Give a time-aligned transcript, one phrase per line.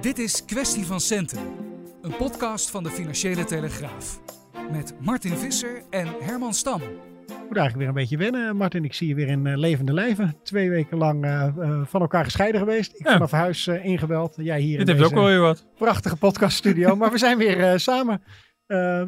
[0.00, 1.38] Dit is Kwestie van Centen,
[2.02, 4.20] een podcast van de Financiële Telegraaf.
[4.72, 6.80] Met Martin Visser en Herman Stam.
[7.26, 8.84] moet eigenlijk weer een beetje wennen, Martin.
[8.84, 10.36] Ik zie je weer in uh, levende lijven.
[10.42, 12.94] Twee weken lang uh, uh, van elkaar gescheiden geweest.
[12.94, 13.12] Ik ja.
[13.12, 14.34] vanaf huis ingebeld.
[14.36, 15.66] Jij hier Dit in heeft ook wel weer wat.
[15.78, 16.96] prachtige podcaststudio.
[16.96, 18.22] maar we zijn weer samen.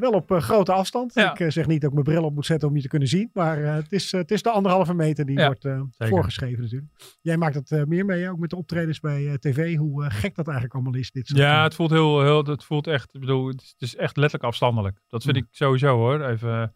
[0.00, 1.14] Wel op grote afstand.
[1.14, 1.38] Ja.
[1.38, 3.30] Ik zeg niet dat ik mijn bril op moet zetten om je te kunnen zien.
[3.32, 6.91] Maar het, is, het is de anderhalve meter die Ja, wordt voorgeschreven natuurlijk.
[7.20, 9.77] Jij maakt het meer mee, ook met de optredens bij tv.
[9.77, 11.11] Hoe gek dat eigenlijk allemaal is.
[11.11, 13.83] Dit soort Ja, het voelt heel, heel het voelt echt, ik bedoel, het is, het
[13.83, 15.00] is echt letterlijk afstandelijk.
[15.08, 15.42] Dat vind Mm.
[15.42, 16.25] ik sowieso hoor.
[16.25, 16.75] Even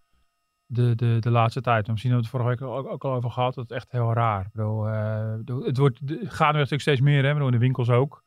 [0.67, 1.87] de, de, de laatste tijd.
[1.89, 3.55] Misschien hebben we het vorige week ook, ook al over gehad.
[3.55, 4.41] Dat is echt heel raar.
[4.41, 5.35] Ik bedoel, eh,
[5.67, 7.33] het wordt, de- gaat nu natuurlijk steeds meer, hè.
[7.33, 8.23] Bedoel, in de winkels ook.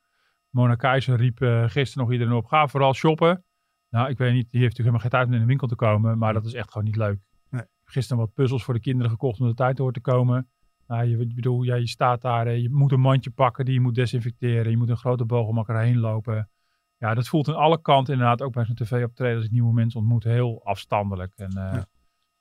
[0.50, 3.46] Mona Keizer riep eh, gisteren nog iedereen op, ga vooral shoppen.
[3.90, 5.76] Nou, ik weet niet, die heeft natuurlijk helemaal geen tijd om in de winkel te
[5.76, 7.20] komen, maar dat is echt gewoon niet leuk.
[7.50, 7.62] Nee.
[7.86, 10.50] Gisteren wat puzzels voor de kinderen gekocht om de tijd door te komen.
[10.88, 13.80] Nou, je, ik bedoel, ja, je staat daar, je moet een mandje pakken die je
[13.82, 14.72] moet desinfecteren.
[14.72, 16.50] Je moet een grote bogelmakker heen lopen.
[16.98, 20.00] Ja, dat voelt aan alle kanten inderdaad, ook bij zo'n tv-optreden als ik nieuwe mensen
[20.00, 21.34] ontmoet, heel afstandelijk.
[21.36, 21.86] En, eh, Ja.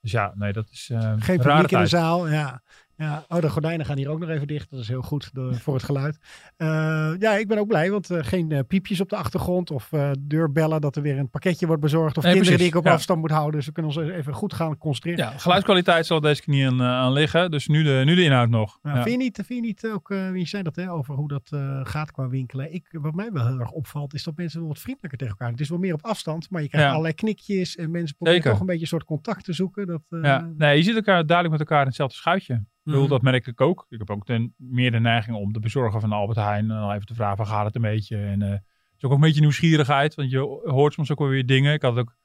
[0.00, 2.28] Dus ja, nee, dat is eh Geen een publiek in de zaal.
[2.28, 2.62] Ja.
[2.96, 3.24] Ja.
[3.28, 4.70] Oh, de gordijnen gaan hier ook nog even dicht.
[4.70, 6.18] Dat is heel goed voor het geluid.
[6.56, 9.90] Eh, ja, ik ben ook blij, want eh, geen eh, piepjes op de achtergrond of
[10.20, 12.90] deurbellen dat er weer een pakketje wordt bezorgd of Nee, kinderen precies, die ik op
[12.90, 12.96] ja.
[12.96, 13.54] afstand moet houden.
[13.54, 15.24] Dus we kunnen ons even goed gaan concentreren.
[15.24, 17.50] Ja, geluidskwaliteit zal deze keer niet aan, aan liggen.
[17.50, 18.78] Dus nu de, nu de inhoud nog.
[18.82, 18.94] Ja.
[19.02, 21.50] Vind, je niet, vind je niet ook, je zei dat hè, over hoe dat
[21.82, 22.74] gaat qua winkelen.
[22.74, 25.50] Ik, wat mij wel heel erg opvalt, is dat mensen wel wat vriendelijker tegen elkaar.
[25.50, 26.92] Het is wel meer op afstand, maar je krijgt Ja.
[26.92, 28.50] allerlei knikjes en mensen proberen Zeker.
[28.50, 29.86] toch een beetje een soort contact te zoeken.
[29.86, 32.64] Dat, Ja, nee, je zit elkaar duidelijk met elkaar in hetzelfde schuitje.
[32.86, 33.10] Bedoel, Mhm.
[33.10, 33.86] dat merk ik ook.
[33.88, 36.92] Ik heb ook ten, meer de neiging om de bezorger van Albert Heijn en dan
[36.92, 38.16] even te vragen, gaat het een beetje?
[38.16, 38.62] En eh, het
[38.96, 41.72] is ook een beetje nieuwsgierigheid, want je hoort soms ook wel weer dingen.
[41.72, 42.16] Ik had ook,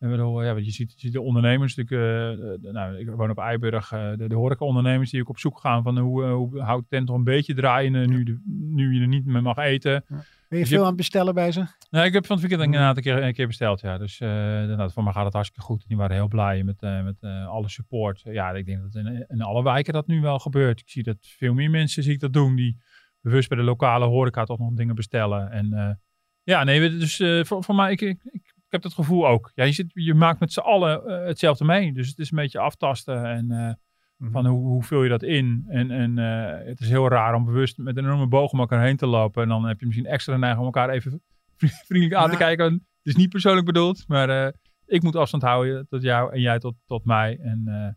[0.00, 3.10] ik bedoel, ja, want je ziet, je ziet de ondernemers natuurlijk, eh, eh, nou, ik
[3.10, 6.32] woon op Eiburg, eh, de, de horeca-ondernemers die ook op zoek gaan van hoe, eh,
[6.32, 9.42] hoe houdt tent toch een beetje draaien eh, nu, de, nu je er niet meer
[9.42, 10.04] mag eten.
[10.08, 11.64] ben je dus veel aan het bestellen bij ze?
[11.90, 13.98] Nou, ik heb van het weekend inderdaad een keer, een keer besteld, ja.
[13.98, 15.84] Dus eh inderdaad, voor mij gaat het hartstikke goed.
[15.88, 18.20] Die waren heel blij met, eh, met eh, alle support.
[18.24, 20.80] Ja, ik denk dat in, in alle wijken dat nu wel gebeurt.
[20.80, 22.76] Ik zie dat veel meer mensen zie ik dat doen die
[23.20, 25.50] bewust bij de lokale horeca toch nog dingen bestellen.
[25.50, 25.90] En eh,
[26.42, 29.28] ja, nee, we- dus eh, voor, voor mij, ik, ik, ik, ik heb dat gevoel
[29.28, 29.50] ook.
[29.54, 31.92] Ja, je, zit, je maakt met z'n allen eh, hetzelfde mee.
[31.92, 33.72] Dus het is een beetje aftasten en eh,
[34.20, 34.32] Mhm.
[34.32, 35.64] van hoe, hoe vul je dat in?
[35.68, 38.82] En, en eh, het is heel raar om bewust met een enorme boog om elkaar
[38.82, 39.42] heen te lopen.
[39.42, 41.22] En dan heb je misschien extra neiging om elkaar even
[41.86, 42.72] vriendelijk aan te kijken.
[42.72, 44.54] Het is niet persoonlijk bedoeld, maar
[44.86, 47.38] ik moet afstand houden tot jou en jij tot, tot mij.
[47.38, 47.96] En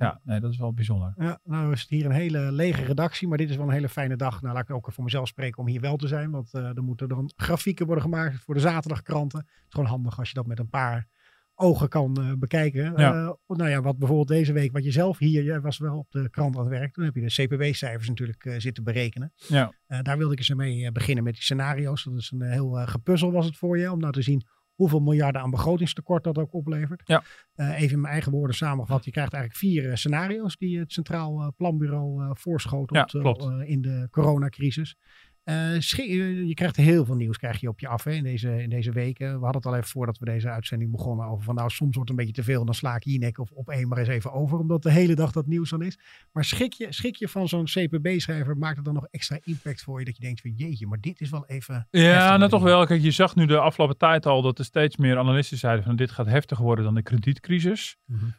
[0.00, 1.12] ja, nee, dat is wel bijzonder.
[1.16, 3.88] Ja, nou is het hier een hele lege redactie, maar dit is wel een hele
[3.88, 4.42] fijne dag.
[4.42, 6.82] Nou, laat ik ook voor mezelf spreken om hier wel te zijn, want eh, er
[6.82, 9.38] moeten dan grafieken worden gemaakt voor de zaterdagkranten.
[9.38, 11.08] Het is gewoon handig als je dat met een paar
[11.54, 12.92] ogen kan eh, bekijken.
[12.96, 13.12] Ja.
[13.14, 16.10] Eh, nou ja, wat bijvoorbeeld deze week, wat je zelf hier, jij was wel op
[16.10, 19.32] de krant aan het werk, toen heb je de CPW-cijfers natuurlijk zitten berekenen.
[19.48, 22.04] Ja, daar wilde ik eens mee beginnen met die scenario's.
[22.04, 24.46] Dat is een heel gepuzzel was het voor je, om nou te zien
[24.80, 27.02] hoeveel miljarden aan begrotingstekort dat ook oplevert.
[27.04, 27.22] Ja.
[27.54, 29.04] Eh, even in mijn eigen woorden samengevat.
[29.04, 34.08] Je krijgt eigenlijk vier eh, scenario's die het Centraal eh, Planbureau voorschotelt Ja, in de
[34.10, 34.96] coronacrisis.
[35.50, 38.62] Eh, eh, je krijgt heel veel nieuws krijg je op je af hè, in, deze,
[38.62, 39.26] in deze weken.
[39.26, 42.10] We hadden het al even voordat we deze uitzending begonnen over van nou soms wordt
[42.10, 42.64] het een beetje te veel.
[42.64, 44.58] Dan sla ik hier nek of op één maar eens even over.
[44.58, 45.98] Omdat de hele dag dat nieuws dan is.
[46.32, 49.98] Maar schrik je, schrik je van zo'n CPB-schrijver maakt het dan nog extra impact voor
[49.98, 50.04] je.
[50.04, 52.86] Dat je denkt van jeetje, maar dit is wel even ja nou toch wel.
[52.86, 55.96] Kijk, je zag nu de afgelopen tijd al dat er steeds meer analisten zeiden van
[55.96, 57.96] dit gaat heftiger worden dan de kredietcrisis.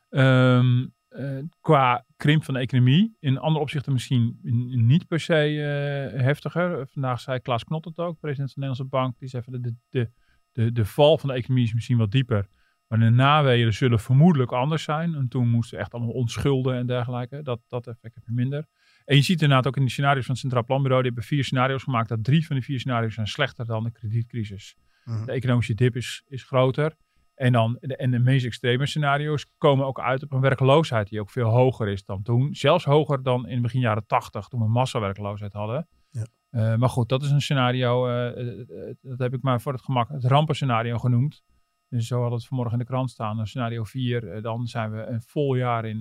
[0.10, 3.16] Ehm, eh, qua krimp van de economie.
[3.20, 4.40] In andere opzichten misschien
[4.88, 6.88] niet per se eh, heftiger.
[6.88, 9.20] Vandaag zei Klaas Knot het ook, president van de Nederlandse Bank.
[9.20, 10.12] Die zei van de, de, de,
[10.52, 12.48] de, de val van de economie is misschien wat dieper.
[12.88, 15.16] Maar de naweeën zullen vermoedelijk anders zijn.
[15.16, 17.42] En toen moesten echt allemaal onschulden en dergelijke.
[17.42, 18.66] Dat, dat effect heb je minder.
[19.06, 21.02] En je ziet inderdaad ook in de scenario's van het Centraal Planbureau.
[21.02, 22.10] Die hebben vier scenario's gemaakt.
[22.10, 24.76] Dat drie van die vier scenario's zijn slechter dan de kredietcrisis.
[25.06, 25.26] Mhm.
[25.26, 26.96] De economische dip is, is groter.
[27.42, 31.20] En, dan, de, en de meest extreme scenario's komen ook uit op een werkloosheid die
[31.20, 32.56] ook veel hoger is dan toen.
[32.56, 35.88] Zelfs hoger dan in begin jaren tachtig, toen we massawerkloosheid hadden.
[36.10, 36.26] Ja.
[36.50, 39.82] Eh, maar goed, dat is een scenario, eh, eh, dat heb ik maar voor het
[39.82, 41.44] gemak het rampenscenario genoemd.
[41.90, 43.48] Dus zo had het vanmorgen in de krant staan.
[43.48, 46.00] Scenario 4, dan zijn we een vol jaar in,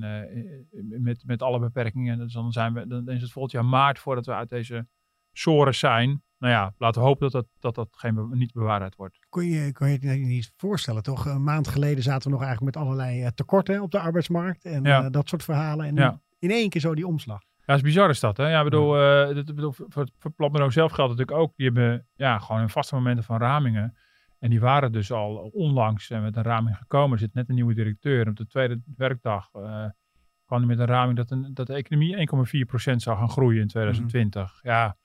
[1.02, 2.18] met, met alle beperkingen.
[2.18, 4.86] Dus dan, zijn we, dan is het volgend jaar maart voordat we uit deze
[5.40, 6.22] sores zijn.
[6.38, 9.18] Nou ja, laten we hopen dat dat, dat, dat geen, niet bewaarheid wordt.
[9.28, 11.26] Kon je, kon je het niet voorstellen, toch?
[11.26, 14.64] Een maand geleden zaten we nog eigenlijk met allerlei tekorten op de arbeidsmarkt.
[14.64, 15.10] En ja.
[15.10, 15.86] dat soort verhalen.
[15.86, 16.20] En ja.
[16.38, 17.42] in één keer zo die omslag.
[17.64, 18.36] Ja, is bizar is dat.
[18.36, 18.48] Hè?
[18.48, 21.56] Ja, bedoel, uh, dat, bedoel, voor, voor planbureau zelf geldt natuurlijk ook.
[21.56, 23.96] Die hebben ja, gewoon een vaste momenten van ramingen.
[24.38, 27.12] En die waren dus al onlangs uh, met een raming gekomen.
[27.12, 28.20] Er zit net een nieuwe directeur.
[28.20, 29.86] En op de tweede werkdag uh,
[30.44, 33.68] kwam hij met een raming dat, een, dat de economie 1,4% zou gaan groeien in
[33.68, 34.58] 2020.
[34.62, 34.72] Mhm.
[34.72, 34.96] Ja,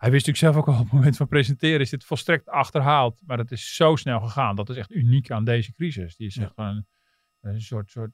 [0.00, 3.22] hij wist natuurlijk zelf ook al op het moment van presenteren is dit volstrekt achterhaald.
[3.26, 4.56] Maar dat is zo snel gegaan.
[4.56, 6.16] Dat is echt uniek aan deze crisis.
[6.16, 6.86] Die is echt een,
[7.40, 8.10] een soort, soort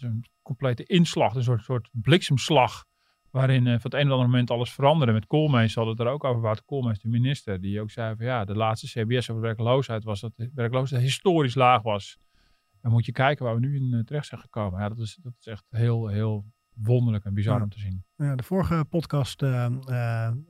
[0.00, 1.34] een complete inslag.
[1.34, 2.84] Een soort, soort bliksemslag
[3.30, 5.12] waarin uh, van het een of andere moment alles veranderde.
[5.12, 8.26] Met Koolmees had het er ook over, Wouter Koolmees, de minister, die ook zei van
[8.26, 12.18] ja, de laatste CBS over werkloosheid was dat de werkloosheid historisch laag was.
[12.80, 14.80] Dan moet je kijken waar we nu in uh, terecht zijn gekomen.
[14.80, 16.44] Ja, dat is, dat is echt heel, heel
[16.82, 18.04] wonderlijk en bizar om te zien.
[18.16, 19.66] Ja, de vorige podcast uh,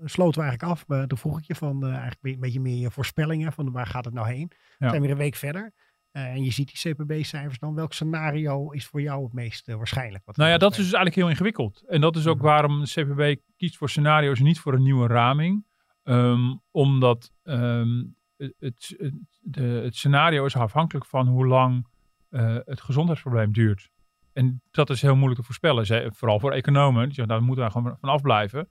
[0.05, 1.07] sloten we eigenlijk af.
[1.07, 4.15] toen vroeg ik je van eigenlijk een beetje meer je voorspellingen van waar gaat het
[4.15, 4.53] nou heen.
[4.79, 5.73] We zijn weer een week verder.
[6.17, 7.75] En je ziet die CPB-cijfers dan.
[7.75, 10.25] Welk scenario is voor jou het meest uh, waarschijnlijk?
[10.25, 11.83] Wat nou ja, dat is dus eigenlijk heel ingewikkeld.
[11.87, 12.47] En dat is ook mhm.
[12.47, 15.67] waarom de CPB kiest voor scenario's en niet voor een nieuwe raming.
[16.03, 18.97] Um, omdat um, het, het,
[19.41, 21.87] de, het, scenario is afhankelijk van hoe lang
[22.31, 23.91] uh, het gezondheidsprobleem duurt.
[24.37, 26.15] En dat is heel moeilijk te voorspellen.
[26.15, 27.05] Vooral voor economen.
[27.05, 28.69] Die zeggen, nou, daar moeten we gewoon van afblijven.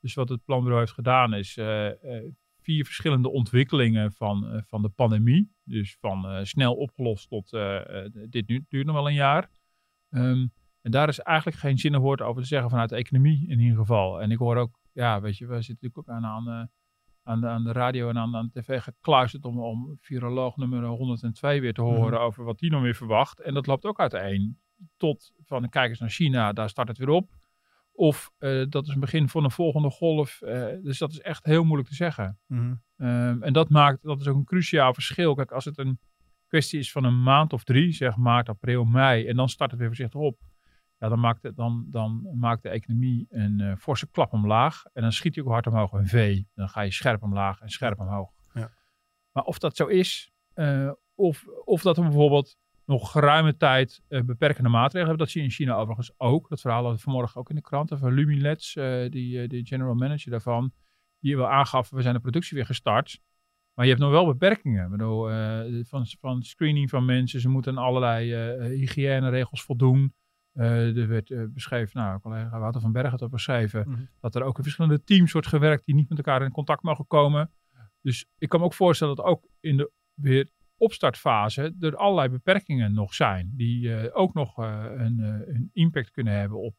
[0.00, 1.58] Dus wat het planbureau heeft gedaan is
[2.66, 5.52] vier verschillende ontwikkelingen van, uh, van de pandemie.
[5.64, 7.50] Dus van uh, snel opgelost tot
[8.28, 9.50] dit nu, duurt nog wel een jaar.
[10.10, 13.60] Um, en daar is eigenlijk geen zin woord over te zeggen vanuit de economie in
[13.60, 14.20] ieder geval.
[14.20, 16.70] En ik hoor ook, ja, weet je, we zitten natuurlijk ook aan, aan,
[17.22, 20.84] aan, de, aan de radio en aan, aan de tv gekluisterd om, om viroloog nummer
[20.84, 21.94] 102 weer te mhm.
[21.94, 23.40] horen over wat die nog weer verwacht.
[23.40, 24.58] En dat loopt ook uiteen.
[24.96, 27.34] Tot van, kijk eens naar China, daar start het weer op.
[27.92, 30.40] Of uh, dat is een begin van een volgende golf.
[30.44, 32.38] Uh, dus dat is echt heel moeilijk te zeggen.
[32.46, 35.34] Mm um, en dat maakt, dat is ook een cruciaal verschil.
[35.34, 35.98] Kijk, als het een
[36.46, 39.78] kwestie is van een maand of drie, zeg maart, april, mei, en dan start het
[39.78, 40.40] weer voorzichtig op.
[40.98, 44.84] Ja, dan maakt, het, dan, dan maakt de economie een uh, forse klap omlaag.
[44.92, 46.42] En dan schiet je ook hard omhoog, een V.
[46.54, 48.30] Dan ga je scherp omlaag en scherp omhoog.
[48.52, 48.70] Ja.
[49.32, 50.32] Maar of dat zo is,
[51.14, 52.56] of, of dat er bijvoorbeeld
[52.86, 55.24] nog geruime tijd uh, beperkende maatregelen hebben.
[55.24, 56.48] Dat zie je in China overigens ook.
[56.48, 59.66] Dat verhaal hadden we vanmorgen ook in de krant van Lumileds, uh, die, uh, de
[59.66, 60.72] general manager daarvan,
[61.20, 63.20] die wel aangaf, we zijn de productie weer gestart.
[63.74, 64.84] Maar je hebt nog wel beperkingen.
[64.84, 65.28] Ik bedoel,
[65.84, 68.34] van, van screening van mensen, ze moeten allerlei
[68.68, 70.14] hygiëneregels voldoen.
[70.52, 74.00] er werd beschreven, nou, collega Wouter van Berg had dat beschreven, mhm.
[74.20, 77.06] dat er ook in verschillende teams wordt gewerkt die niet met elkaar in contact mogen
[77.06, 77.50] komen.
[78.00, 82.94] Dus ik kan me ook voorstellen dat ook in de weer opstartfase er allerlei beperkingen
[82.94, 83.50] nog zijn.
[83.54, 86.74] Die uh, ook nog uh, een, uh, een, impact kunnen hebben op,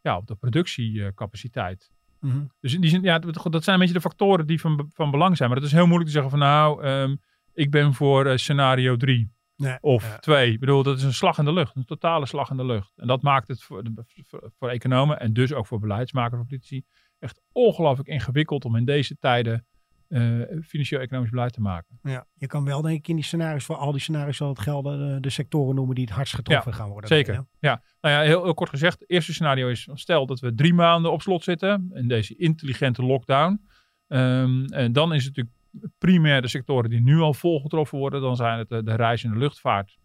[0.00, 1.90] ja, op de productiecapaciteit.
[2.20, 2.50] Mm -hmm.
[2.60, 5.36] Dus in die zin, ja, dat zijn een beetje de factoren die van, van belang
[5.36, 5.48] zijn.
[5.48, 7.20] Maar het is heel moeilijk te zeggen van nou, um,
[7.52, 9.32] ik ben voor scenario 3.
[9.56, 10.52] Nee, of 2.
[10.52, 11.76] Ik bedoel, dat is een slag in de lucht.
[11.76, 12.92] Een totale slag in de lucht.
[12.96, 13.82] En dat maakt het voor,
[14.26, 16.84] voor, voor economen en dus ook voor beleidsmakers of politici
[17.18, 19.66] echt ongelooflijk ingewikkeld om in deze tijden
[20.62, 21.98] financieel-economisch beleid te maken.
[22.02, 24.58] Ja, je kan wel denk ik in die scenario's, voor al die scenario's zal het
[24.58, 27.08] gelden, de, sectoren noemen die het hardst getroffen gaan worden.
[27.08, 27.46] Zeker, ja.
[27.58, 27.82] ja.
[28.00, 31.12] Nou ja, heel, heel, kort gezegd, het eerste scenario is, stel dat we drie maanden
[31.12, 33.60] op slot zitten in deze intelligente lockdown.
[34.08, 35.64] Um, en dan is het natuurlijk
[35.98, 38.20] primair de sectoren die nu al vol getroffen worden.
[38.20, 39.98] Dan zijn het de, de reis en de luchtvaart.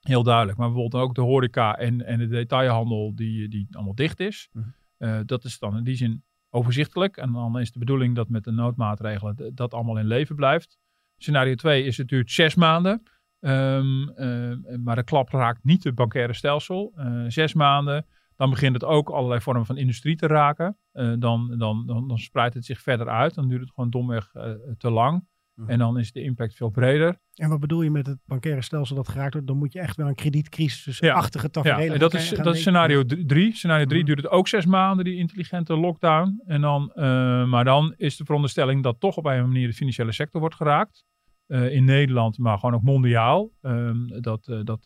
[0.00, 0.58] Heel duidelijk.
[0.58, 4.48] Maar bijvoorbeeld ook de horeca en, en de detailhandel die, die allemaal dicht is.
[4.52, 4.68] Mhm.
[4.98, 6.24] Uh, dat is dan in die zin
[6.56, 7.16] overzichtelijk.
[7.16, 10.78] En dan is de bedoeling dat met de noodmaatregelen dat allemaal in leven blijft.
[11.16, 13.02] Scenario 2 is het duurt zes maanden.
[13.40, 16.92] Um, uh, maar de klap raakt niet het bankaire stelsel.
[16.96, 18.06] Uh, zes maanden.
[18.36, 20.78] Dan begint het ook allerlei vormen van industrie te raken.
[20.92, 23.34] Uh, dan, dan, dan, dan, spreidt het zich verder uit.
[23.34, 24.30] Dan duurt het gewoon domweg
[24.78, 25.26] te lang.
[25.56, 25.70] Mhm.
[25.70, 27.18] En dan is de impact veel breder.
[27.34, 29.48] En wat bedoel je met het bankaire stelsel dat geraakt wordt?
[29.48, 31.50] Dan moet je echt wel een kredietcrisisachtige ja.
[31.50, 33.54] tafereel ja, en dat is, dat is scenario 3.
[33.54, 34.06] Scenario 3 mhm.
[34.06, 36.42] duurt het ook zes maanden, die intelligente lockdown.
[36.46, 37.04] En dan, uh,
[37.46, 41.04] maar dan is de veronderstelling dat toch op een manier de financiële sector wordt geraakt.
[41.46, 43.50] Uh, in Nederland, maar gewoon ook mondiaal.
[43.62, 44.80] Um, dat uh, dat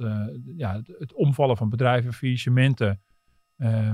[0.56, 3.00] ja, het omvallen van bedrijven, faillissementen
[3.61, 3.93] uh,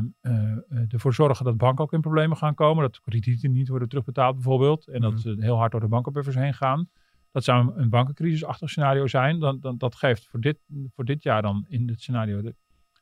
[0.89, 2.83] ervoor zorgen dat banken ook in problemen gaan komen.
[2.83, 4.87] Dat kredieten niet worden terugbetaald bijvoorbeeld.
[4.87, 5.21] En dat mhm.
[5.21, 6.89] ze heel hard door de bankenbuffers heen gaan.
[7.31, 9.39] Dat zou een, bankengrisisachtig scenario zijn.
[9.39, 10.59] Dan, dan, dat geeft voor dit,
[10.95, 12.55] voor dit jaar dan in dit scenario de,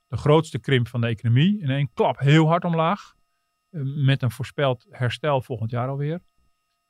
[0.08, 1.60] de grootste krimp van de economie.
[1.60, 3.14] In één klap heel hard omlaag.
[4.04, 6.20] met een voorspeld herstel volgend jaar alweer.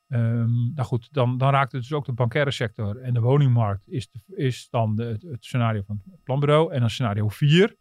[0.07, 3.87] Ehm, nou goed, dan, dan raakt het dus ook de bankaire sector en de woningmarkt
[3.87, 6.73] is, de, is dan de, het, het scenario van het planbureau.
[6.73, 7.75] En dan scenario 4, uh,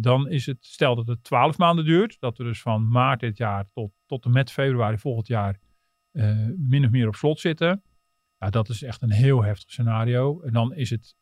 [0.00, 3.36] dan is het, stel dat het 12 maanden duurt, dat we dus van maart dit
[3.36, 5.58] jaar tot, tot en met februari volgend jaar
[6.12, 7.82] uh, min of meer op slot zitten.
[8.38, 10.40] Ja, dat is echt een heel heftig scenario.
[10.40, 11.14] En dan is het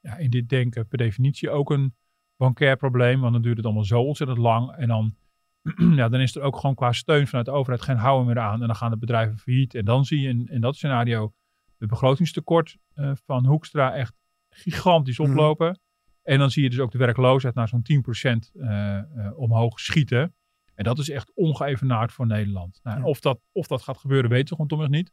[0.00, 1.94] ja, in dit denken per definitie ook een
[2.36, 4.76] bankair probleem, want dan duurt het allemaal zo ontzettend lang.
[4.76, 5.14] En dan,
[5.98, 8.60] ja, dan is er ook gewoon qua steun vanuit de overheid geen houden meer aan.
[8.60, 9.74] En dan gaan de bedrijven failliet.
[9.74, 11.32] En dan zie je in, in dat scenario
[11.78, 14.14] het begrotingstekort uh, van Hoekstra echt
[14.48, 15.30] gigantisch mhm.
[15.30, 15.68] oplopen.
[15.68, 15.76] Mm.
[16.22, 20.34] En dan zie je dus ook de werkloosheid naar zo'n 10% uh, uh, omhoog schieten.
[20.74, 22.80] En dat is echt ongeëvenaard voor Nederland.
[22.82, 23.04] Nou, ja.
[23.04, 25.12] of, dat, of dat gaat gebeuren, weten we gewoon toch nog niet.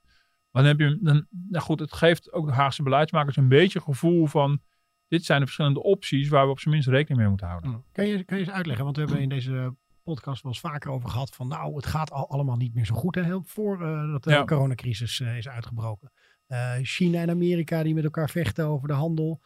[0.52, 3.82] Maar dan heb je, dan, nou goed, het geeft ook de Haagse beleidsmakers een beetje
[3.82, 4.62] gevoel van,
[5.08, 7.84] dit zijn de verschillende opties waar we op zijn minst rekening mee moeten houden.
[7.92, 10.92] Kan je, kan je eens uitleggen, want we hebben in deze podcast wel eens vaker
[10.92, 13.82] over gehad van, nou, het gaat al allemaal niet meer zo goed, hè, heel voor
[13.82, 14.44] uh, dat de ja.
[14.44, 16.12] coronacrisis uh, is uitgebroken.
[16.48, 19.42] Uh, China en Amerika die met elkaar vechten over de handel.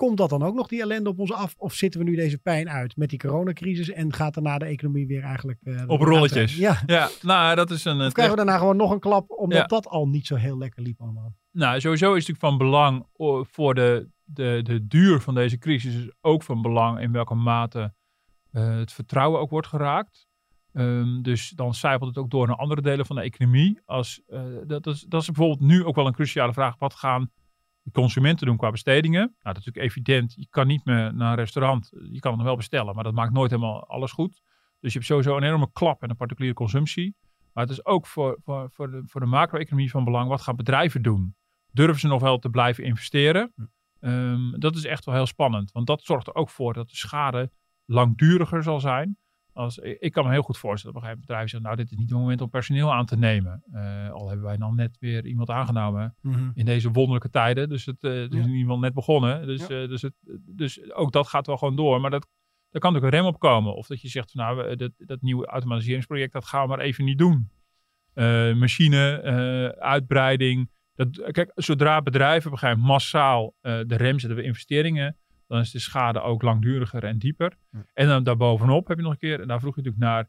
[0.00, 1.54] Komt dat dan ook nog, die ellende op ons af?
[1.58, 5.06] Of zitten we nu deze pijn uit met die coronacrisis en gaat daarna de economie
[5.06, 5.58] weer eigenlijk...
[5.62, 6.56] Uh, op rolletjes.
[6.56, 6.82] Ja.
[6.86, 8.00] ja, nou dat is een...
[8.00, 9.66] Of krijgen we daarna gewoon nog een klap, omdat ja.
[9.66, 11.34] dat al niet zo heel lekker liep allemaal?
[11.50, 13.06] Nou, sowieso is het natuurlijk van belang
[13.50, 15.94] voor de, de, de duur van deze crisis.
[15.94, 17.94] Is ook van belang in welke mate
[18.52, 20.28] uh, het vertrouwen ook wordt geraakt.
[20.72, 23.80] Um, dus dan zijpelt het ook door naar andere delen van de economie.
[23.84, 26.78] Als, uh, dat, is, dat is bijvoorbeeld nu ook wel een cruciale vraag.
[26.78, 27.30] Wat gaan
[27.92, 29.20] de consumenten doen qua bestedingen.
[29.20, 30.34] Nou, dat is natuurlijk evident.
[30.34, 31.90] Je kan niet meer naar een restaurant.
[31.90, 34.42] Je kan het nog wel bestellen, maar dat maakt nooit helemaal alles goed.
[34.80, 37.16] Dus je hebt sowieso een enorme klap en een particuliere consumptie.
[37.52, 40.28] Maar het is ook voor, voor, voor de, voor de macro-economie van belang.
[40.28, 41.34] Wat gaan bedrijven doen?
[41.72, 43.54] Durven ze nog wel te blijven investeren?
[44.00, 45.72] Um, dat is echt wel heel spannend.
[45.72, 47.50] Want dat zorgt er ook voor dat de schade
[47.84, 49.18] langduriger zal zijn.
[49.60, 52.10] Als, ik kan me heel goed voorstellen dat een bedrijf zegt, nou dit is niet
[52.10, 53.62] het moment om personeel aan te nemen.
[53.72, 56.50] Uh, al hebben wij dan net weer iemand aangenomen mm -hmm.
[56.54, 57.68] in deze wonderlijke tijden.
[57.68, 58.58] Dus het, uh, het is ja.
[58.60, 59.46] geval net begonnen.
[59.46, 59.82] Dus, ja.
[59.82, 60.14] uh, dus, het,
[60.46, 62.00] dus ook dat gaat wel gewoon door.
[62.00, 62.26] Maar dat,
[62.70, 63.74] daar kan natuurlijk een rem op komen.
[63.74, 67.04] Of dat je zegt, van, nou dat, dat nieuwe automatiseringsproject, dat gaan we maar even
[67.04, 67.50] niet doen.
[68.58, 70.70] machine, uitbreiding.
[70.94, 75.16] Dat, kijk, zodra bedrijven begrijpen massaal de rem zetten we investeringen
[75.50, 77.56] dan is de schade ook langduriger en dieper.
[77.70, 77.84] Ja.
[77.94, 80.28] En dan daarbovenop heb je nog een keer, en daar vroeg je natuurlijk naar,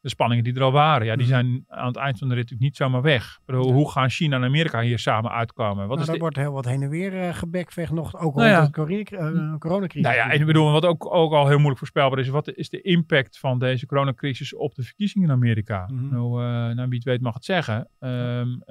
[0.00, 1.06] de spanningen die er al waren.
[1.06, 3.38] Ja, die zijn aan het eind van de rit natuurlijk niet zomaar weg.
[3.44, 5.88] Bedoel, hoe gaan China en Amerika hier samen uitkomen?
[5.88, 6.20] Wat nou, is er de...
[6.20, 8.64] wordt heel wat heen en weer uh, gebekvecht nog, ook nou ja.
[8.64, 10.02] de corona, uh, coronacrisis.
[10.02, 12.68] Nou ja, en ik bedoel, wat ook, ook al heel moeilijk voorspelbaar is, wat is
[12.68, 15.88] de impact van deze coronacrisis op de verkiezingen in Amerika?
[15.90, 16.10] Mm -hmm.
[16.10, 17.88] nou, uh, nou, wie het weet mag het zeggen.
[17.98, 18.62] Um,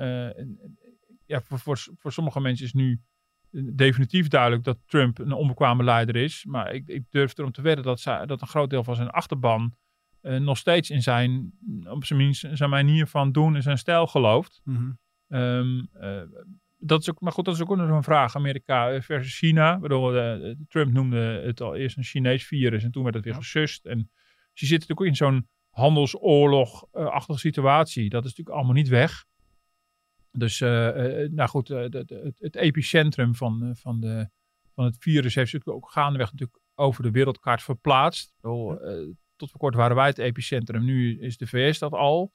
[1.26, 3.02] ja, voor, voor, voor sommige mensen is nu
[3.64, 6.46] definitief duidelijk dat Trump een onbekwame leider is.
[6.46, 9.10] Maar ik, ik durf erom te wedden dat, zij, dat een groot deel van zijn
[9.10, 9.76] achterban
[10.22, 11.52] uh, nog steeds in zijn,
[11.90, 14.62] op zijn minst, zijn manier van doen en zijn stijl gelooft.
[14.64, 15.40] Mm -hmm.
[15.40, 16.22] um, uh,
[16.78, 18.36] dat is ook, maar goed, dat is ook nog een vraag.
[18.36, 19.80] Amerika versus China.
[19.82, 23.40] Uh, Trump noemde het al eerst een Chinees virus en toen werd het weer ja.
[23.40, 23.86] gesust.
[23.86, 23.98] En
[24.54, 28.10] je zit natuurlijk ook in zo'n handelsoorlog-achtige situatie.
[28.10, 29.26] Dat is natuurlijk allemaal niet weg.
[30.38, 34.30] Dus, uh, uh, nou goed, uh, de, de, het epicentrum van, van, de,
[34.74, 38.34] van het virus heeft zich ook gaandeweg natuurlijk over de wereldkaart verplaatst.
[38.42, 38.78] Bedoel,
[39.36, 42.34] tot voor kort waren wij het epicentrum, nu is de VS dat al.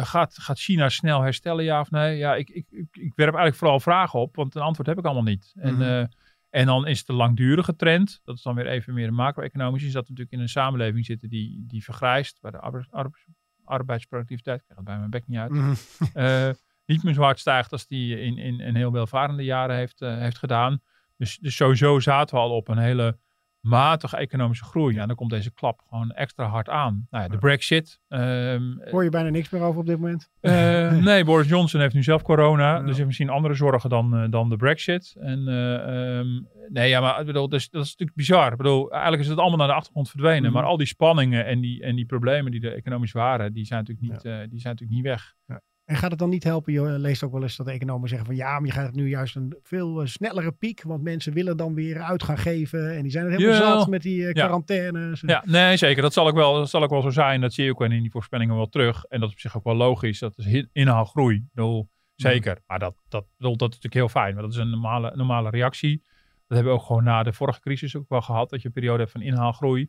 [0.00, 2.16] gaat, gaat China snel herstellen, ja of nee?
[2.16, 5.22] Ja, ik, ik, ik, werp eigenlijk vooral vragen op, want een antwoord heb ik allemaal
[5.22, 5.52] niet.
[5.54, 5.82] Mm -hmm.
[5.82, 6.10] En,
[6.50, 10.02] en dan is de langdurige trend, dat is dan weer even meer macro-economisch, is dat
[10.02, 13.26] we natuurlijk in een samenleving zitten die, die vergrijst, waar de arbeids, arbeids,
[13.64, 15.74] arbeidsproductiviteit, ik krijg het bij mijn bek niet uit, mm
[16.12, 16.54] -hmm
[16.86, 20.18] niet meer zo hard stijgt als die in, in, in heel welvarende jaren heeft, uh,
[20.18, 20.80] heeft gedaan.
[21.16, 23.18] Dus, dus sowieso zaten we al op een hele
[23.66, 24.94] matige economische groei.
[24.94, 27.06] Ja, dan komt deze klap gewoon extra hard aan.
[27.10, 28.00] Nou ja, de brexit.
[28.08, 30.30] Um, Hoor je bijna niks meer over op dit moment?
[30.40, 32.74] Uh, nee, Boris Johnson heeft nu zelf corona.
[32.74, 32.82] Ja.
[32.82, 35.16] Dus heeft misschien andere zorgen dan, uh, dan de brexit.
[35.20, 38.50] En uh, um, nee, ja, maar ik bedoel, dus, dat is natuurlijk bizar.
[38.50, 40.38] Ik bedoel, eigenlijk is het allemaal naar de achtergrond verdwenen.
[40.38, 40.54] Mm -hmm.
[40.54, 43.84] Maar al die spanningen en die, en die problemen die er economisch waren, die zijn
[43.84, 44.46] natuurlijk niet, ja.
[44.46, 45.34] die zijn natuurlijk niet weg.
[45.46, 45.60] Ja.
[45.86, 46.72] En gaat het dan niet helpen?
[46.72, 49.08] Je leest ook wel eens dat de economen zeggen van ja, maar je gaat nu
[49.08, 53.02] juist een veel uh, snellere piek, want mensen willen dan weer uit gaan geven en
[53.02, 53.78] die zijn er helemaal ja.
[53.78, 55.20] zat met die uh, quarantaines.
[55.20, 55.28] Ja.
[55.28, 56.02] ja, nee, zeker.
[56.02, 57.40] Dat zal ook wel, dat zal ook wel zo zijn.
[57.40, 59.04] Dat zie je ook in die voorspellingen wel terug.
[59.04, 60.18] En dat is op zich ook wel logisch.
[60.18, 61.46] Dat is inhaalgroei.
[61.52, 62.58] Bedoel, zeker.
[62.66, 64.34] Maar dat, dat, bedoel, dat is natuurlijk heel fijn.
[64.34, 66.04] Maar dat is een normale, normale reactie.
[66.46, 68.50] Dat hebben we ook gewoon na de vorige crisis ook wel gehad.
[68.50, 69.88] Dat je een periode hebt van inhaalgroei.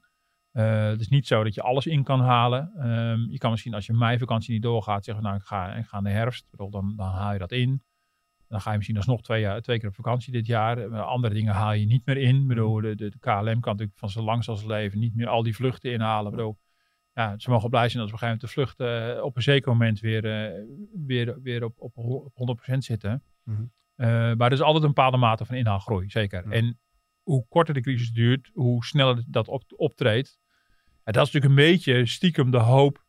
[0.57, 2.89] Uh, het is niet zo dat je alles in kan halen.
[2.89, 5.97] Um, je kan misschien als je meivakantie niet doorgaat zeggen, nou ik ga, ik ga
[5.97, 6.47] in de herfst.
[6.51, 7.81] Dan, dan haal je dat in.
[8.47, 10.99] Dan ga je misschien alsnog twee, jaar, twee keer op vakantie dit jaar.
[10.99, 12.41] Andere dingen haal je niet meer in.
[12.41, 15.43] Ik bedoel, de, de, KLM kan natuurlijk van zo lang als leven niet meer al
[15.43, 16.31] die vluchten inhalen.
[16.31, 16.57] Bedoel,
[17.13, 19.35] ja, ze mogen blij zijn dat we op een gegeven moment de vluchten eh, op
[19.35, 20.63] een zeker moment weer, eh,
[21.05, 22.35] weer, weer op, op, op
[22.73, 23.23] 100% zitten.
[23.43, 23.61] Mhm.
[23.95, 26.51] Eh, maar er is altijd een bepaalde mate van inhaalgroei, zeker.
[26.51, 26.79] En
[27.23, 30.39] hoe korter de crisis duurt, hoe sneller dat op, optreedt.
[31.07, 33.05] En dat is natuurlijk een beetje stiekem de hoop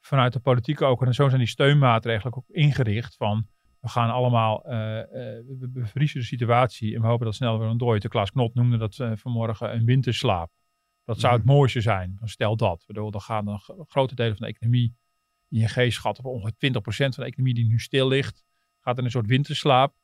[0.00, 1.02] vanuit de politiek ook.
[1.02, 3.46] En zo zijn die steunmaatregelen ook ingericht van...
[3.80, 5.06] We gaan allemaal, eh, eh,
[5.46, 8.08] we- bevriezen de situatie en we hopen dat snel weer ontdooit.
[8.08, 10.50] Klaas Knot noemde dat eh, vanmorgen een winterslaap.
[11.04, 11.52] Dat zou het Mhm.
[11.54, 12.18] mooiste zijn.
[12.22, 12.84] Stel dat.
[12.86, 14.94] Bedoel, dan gaan gro- grote delen van de economie,
[15.48, 18.44] ING schat op ongeveer 20% van de economie die nu stil ligt,
[18.80, 19.94] gaat in een soort winterslaap.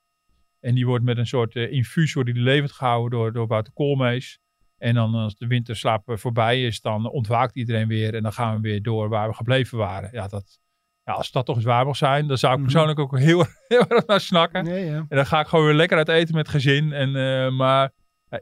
[0.60, 4.38] En die wordt met een soort infuus wordt die levend gehouden door, door Wouter Koolmees.
[4.82, 8.14] En dan als de winterslaap eh, voorbij is, dan ontwaakt iedereen weer.
[8.14, 10.08] En dan gaan we weer door waar we gebleven waren.
[10.12, 10.60] Ja, dat,
[11.04, 12.68] ja als dat toch eens waar mag zijn, dan zou ik Mhm.
[12.68, 14.64] persoonlijk ook heel, heel erg naar snakken.
[14.64, 14.96] Nee, ja.
[14.96, 16.92] En dan ga ik gewoon weer lekker uit eten met gezin.
[16.92, 17.92] En, eh, maar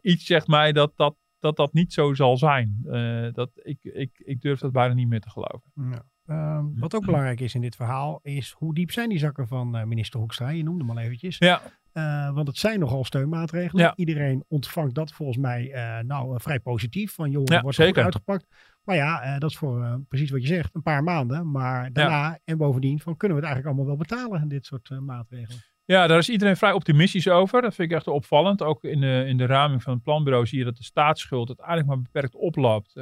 [0.03, 2.79] iets zegt mij dat dat, dat, dat niet zo zal zijn.
[2.91, 5.73] Eh, dat, ik, ik, ik durf dat bijna niet meer te geloven.
[5.75, 6.03] Ja.
[6.27, 9.89] Ehm, wat ook belangrijk is in dit verhaal, is hoe diep zijn die zakken van
[9.89, 10.49] minister Hoekstra?
[10.49, 11.39] Je noemde hem al eventjes.
[11.39, 11.61] Ja,
[11.93, 13.85] Eh, want het zijn nogal steunmaatregelen.
[13.85, 13.93] Ja.
[13.97, 17.15] Iedereen ontvangt dat volgens mij eh, nou eh, vrij positief.
[17.15, 18.05] Van joh, Ja, wordt goed zeker.
[18.05, 18.47] uitgepakt.
[18.85, 21.51] Maar ja, dat is voor precies wat je zegt, een paar maanden.
[21.51, 25.59] Maar daarna en bovendien van kunnen we het eigenlijk allemaal wel betalen, dit soort maatregelen.
[25.85, 27.63] Ja, daar is iedereen vrij optimistisch over.
[27.63, 28.63] Dat vind ik echt opvallend.
[28.63, 31.89] Ook in de, in de raming van het planbureau zie je dat de staatsschuld uiteindelijk
[31.89, 32.95] maar beperkt oploopt.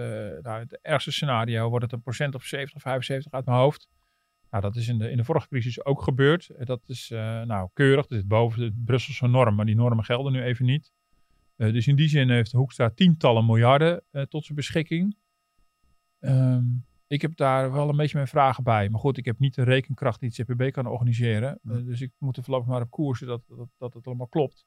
[0.42, 3.88] Nou, het ergste scenario wordt het een procent of 70, 75 uit mijn hoofd.
[4.50, 6.49] Nou, dat is in de, in de vorige crisis ook gebeurd.
[6.49, 8.07] Eh, Dat is eh, nou keurig.
[8.07, 10.93] Dat zit boven de Brusselse norm, maar die normen gelden nu even niet.
[11.57, 15.17] Eh, dus in die zin heeft Hoekstra tientallen miljarden tot zijn beschikking.
[16.19, 16.64] Ehm,
[17.07, 18.88] ik heb daar wel een beetje mijn vragen bij.
[18.88, 21.59] Maar goed, ik heb niet de rekenkracht die het CPB kan organiseren.
[21.62, 21.81] Ja.
[21.81, 24.64] Dus ik moet er voorlopig maar op koersen dat, dat, dat het allemaal klopt.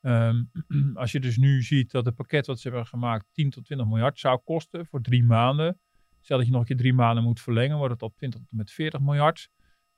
[0.00, 0.44] Ehm,
[0.94, 3.86] als je dus nu ziet dat het pakket wat ze hebben gemaakt 10 tot 20
[3.86, 5.78] miljard zou kosten voor drie maanden.
[6.24, 8.48] Stel dat je nog een keer drie maanden moet verlengen, wordt het al 20 tot
[8.50, 9.48] met 40 miljard.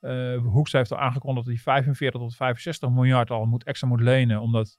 [0.00, 4.00] Eh Hoekstra heeft al aangekondigd dat hij 45 tot 65 miljard al moet, extra moet
[4.00, 4.40] lenen.
[4.40, 4.78] Omdat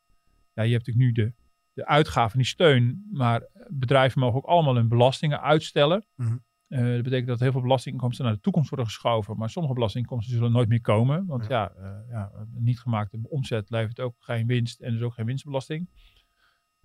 [0.54, 1.34] ja, je hebt natuurlijk nu de,
[1.74, 3.08] de uitgaven, die steun.
[3.12, 6.06] Maar bedrijven mogen ook allemaal hun belastingen uitstellen.
[6.16, 6.38] Mhm.
[6.68, 9.38] Eh, dat betekent dat heel veel belastinginkomsten naar de toekomst worden geschoven.
[9.38, 11.26] Maar sommige belastinginkomsten zullen nooit meer komen.
[11.26, 14.80] Want ja, eh, ja niet gemaakte omzet levert ook geen winst.
[14.80, 15.90] En dus ook geen winstbelasting.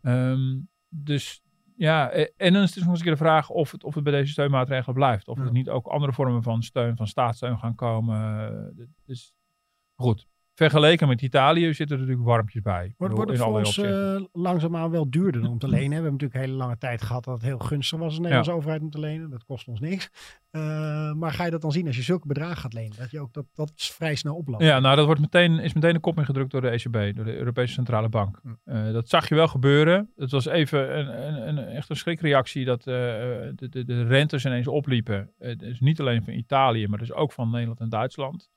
[0.01, 1.43] Ehm, dus
[1.83, 3.95] ja, eh, en dan is het nog eens een keer de vraag of het, of
[3.95, 5.29] het bij deze steunmaatregelen blijft.
[5.29, 5.45] Of Ja.
[5.45, 8.49] er niet ook andere vormen van steun, van staatssteun gaan komen.
[8.79, 9.33] Eh, Dus
[9.95, 10.29] goed.
[10.63, 12.95] Vergeleken met Italië zitten er natuurlijk warmpjes bij.
[12.97, 15.89] Wordt, het voor ons eh, langzaamaan wel duurder dan om te lenen?
[15.89, 18.21] We hebben natuurlijk een hele lange tijd gehad dat het heel gunstig was als de
[18.21, 19.31] Nederlandse overheid om te lenen.
[19.31, 20.11] Dat kost ons niks.
[20.51, 22.97] Eh, maar ga je dat dan zien als je zulke bedragen gaat lenen?
[22.99, 24.63] Dat je ook dat, dat vrij snel oploopt?
[24.63, 27.37] Ja, nou dat wordt meteen, is meteen de kop ingedrukt door de ECB, door de
[27.37, 28.41] Europese Centrale Bank.
[28.43, 28.49] Hm.
[28.65, 30.11] Eh, dat zag je wel gebeuren.
[30.17, 34.69] Het was even een, een, een, echt een schrikreactie dat de, de, de rentes ineens
[34.69, 35.31] opliepen.
[35.39, 38.51] Eh, dus niet alleen van Italië, maar dus ook van Nederland en Duitsland.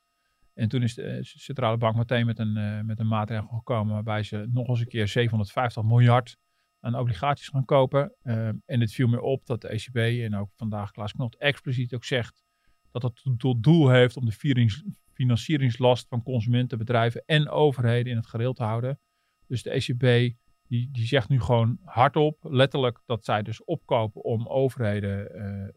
[0.56, 3.94] En toen is de eh, Centrale Bank meteen met een, eh, met een maatregel gekomen
[3.94, 6.36] waarbij ze nog eens een keer 750 miljard
[6.80, 8.14] aan obligaties gaan kopen.
[8.22, 11.94] Eh, en het viel me op dat de ECB en ook vandaag Klaas Knot expliciet
[11.94, 12.44] ook zegt
[12.90, 14.68] dat het tot doel heeft om de
[15.12, 19.00] financieringslast van consumenten, bedrijven en overheden in het gereel te houden.
[19.46, 20.36] Dus de ECB
[20.68, 25.70] die, die zegt nu gewoon hardop, letterlijk, dat zij dus opkopen om overheden eh, eh,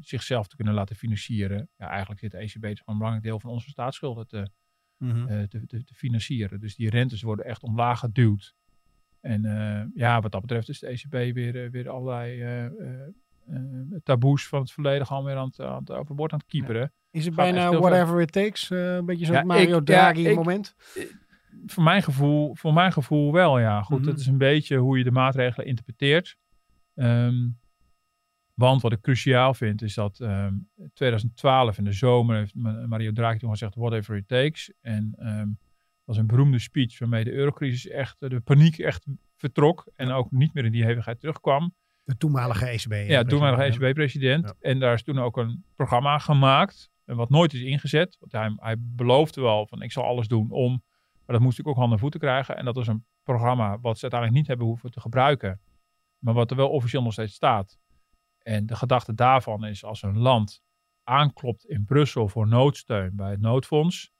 [0.00, 1.68] zichzelf te kunnen laten financieren.
[1.76, 4.48] Ja, eigenlijk zit de ECB dus een belangrijk deel van onze staatsschulden te,
[4.98, 5.28] Mhm.
[5.28, 6.60] eh, te, te, te financieren.
[6.60, 8.54] Dus die rentes worden echt omlaag geduwd.
[9.20, 9.42] En
[9.94, 12.70] ja, wat dat betreft is de ECB weer, weer allerlei
[14.02, 16.92] taboes van het verleden gewoon weer aan het, aan het overboord aan het kieperen.
[17.10, 18.70] Is het Gaat bijna whatever it takes?
[18.70, 20.74] een beetje zo'n Ja, Mario Draghi ja, ik- moment?
[21.72, 23.82] Voor mijn gevoel, voor mijn gevoel wel, ja.
[23.82, 24.06] Goed, Mhm.
[24.08, 26.36] dat is een beetje hoe je de maatregelen interpreteert.
[26.94, 27.48] Ehm,
[28.54, 30.54] want wat ik cruciaal vind, is dat ehm
[30.94, 34.72] 2012 in de zomer heeft Ma- Mario Draghi toen gezegd, whatever it takes.
[34.80, 39.86] En ehm, dat was een beroemde speech waarmee de eurocrisis echt, de paniek echt vertrok.
[39.94, 41.74] En ook niet meer in die hevigheid terugkwam.
[42.04, 43.08] De toenmalige ECB.
[43.08, 43.84] Ja, toen maar nog president.
[43.88, 44.44] ECB-president.
[44.44, 44.54] Ja.
[44.70, 46.90] En daar is toen ook een programma gemaakt.
[47.04, 48.16] En wat nooit is ingezet.
[48.20, 50.82] Want hij, hij beloofde wel van ik zal alles doen om.
[51.28, 52.56] Maar dat moest natuurlijk ook handen en voeten krijgen.
[52.56, 55.60] En dat was een programma wat ze uiteindelijk niet hebben hoeven te gebruiken.
[56.18, 57.78] Maar wat er wel officieel nog steeds staat.
[58.38, 60.62] En de gedachte daarvan is als een land
[61.02, 64.12] aanklopt in Brussel voor noodsteun bij het noodfonds.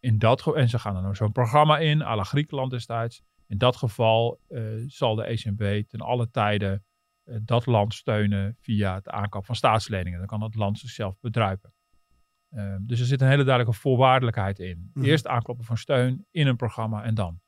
[0.00, 3.22] In dat en ze gaan er nou zo'n programma in, à la Griekenland destijds.
[3.46, 6.84] In dat geval eh, zal de ECB ten alle tijden
[7.24, 10.18] eh, dat land steunen via het aankoop van staatsleningen.
[10.18, 11.72] Dan kan het land zichzelf bedruipen.
[12.54, 14.90] Eh, dus er zit een hele duidelijke voorwaardelijkheid in.
[14.94, 15.06] Mhm.
[15.06, 17.40] Eerst aankloppen van steun in een programma en dan.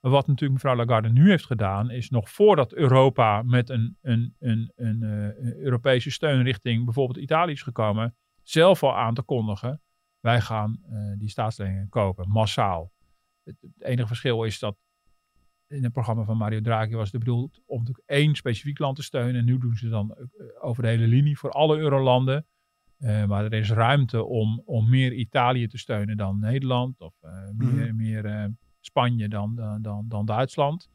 [0.00, 4.34] Maar wat natuurlijk mevrouw Lagarde nu heeft gedaan, is nog voordat Europa met een, een,
[4.38, 9.80] een, een, uh, Europese steun richting bijvoorbeeld Italië is gekomen, zelf al aan te kondigen,
[10.20, 12.92] wij gaan uh, die staatsleningen kopen, massaal.
[13.42, 14.76] Het, het, enige verschil is dat
[15.66, 19.02] in het programma van Mario Draghi was het bedoeld om natuurlijk één specifiek land te
[19.02, 19.40] steunen.
[19.40, 20.16] En nu doen ze dan
[20.60, 22.46] over de hele linie voor alle eurolanden.
[23.00, 27.00] Uh, maar er is ruimte om, om meer Italië te steunen dan Nederland.
[27.00, 27.96] Of uh, meer, mm.
[27.96, 28.44] meer uh,
[28.80, 30.90] Spanje dan, dan, dan, dan Duitsland.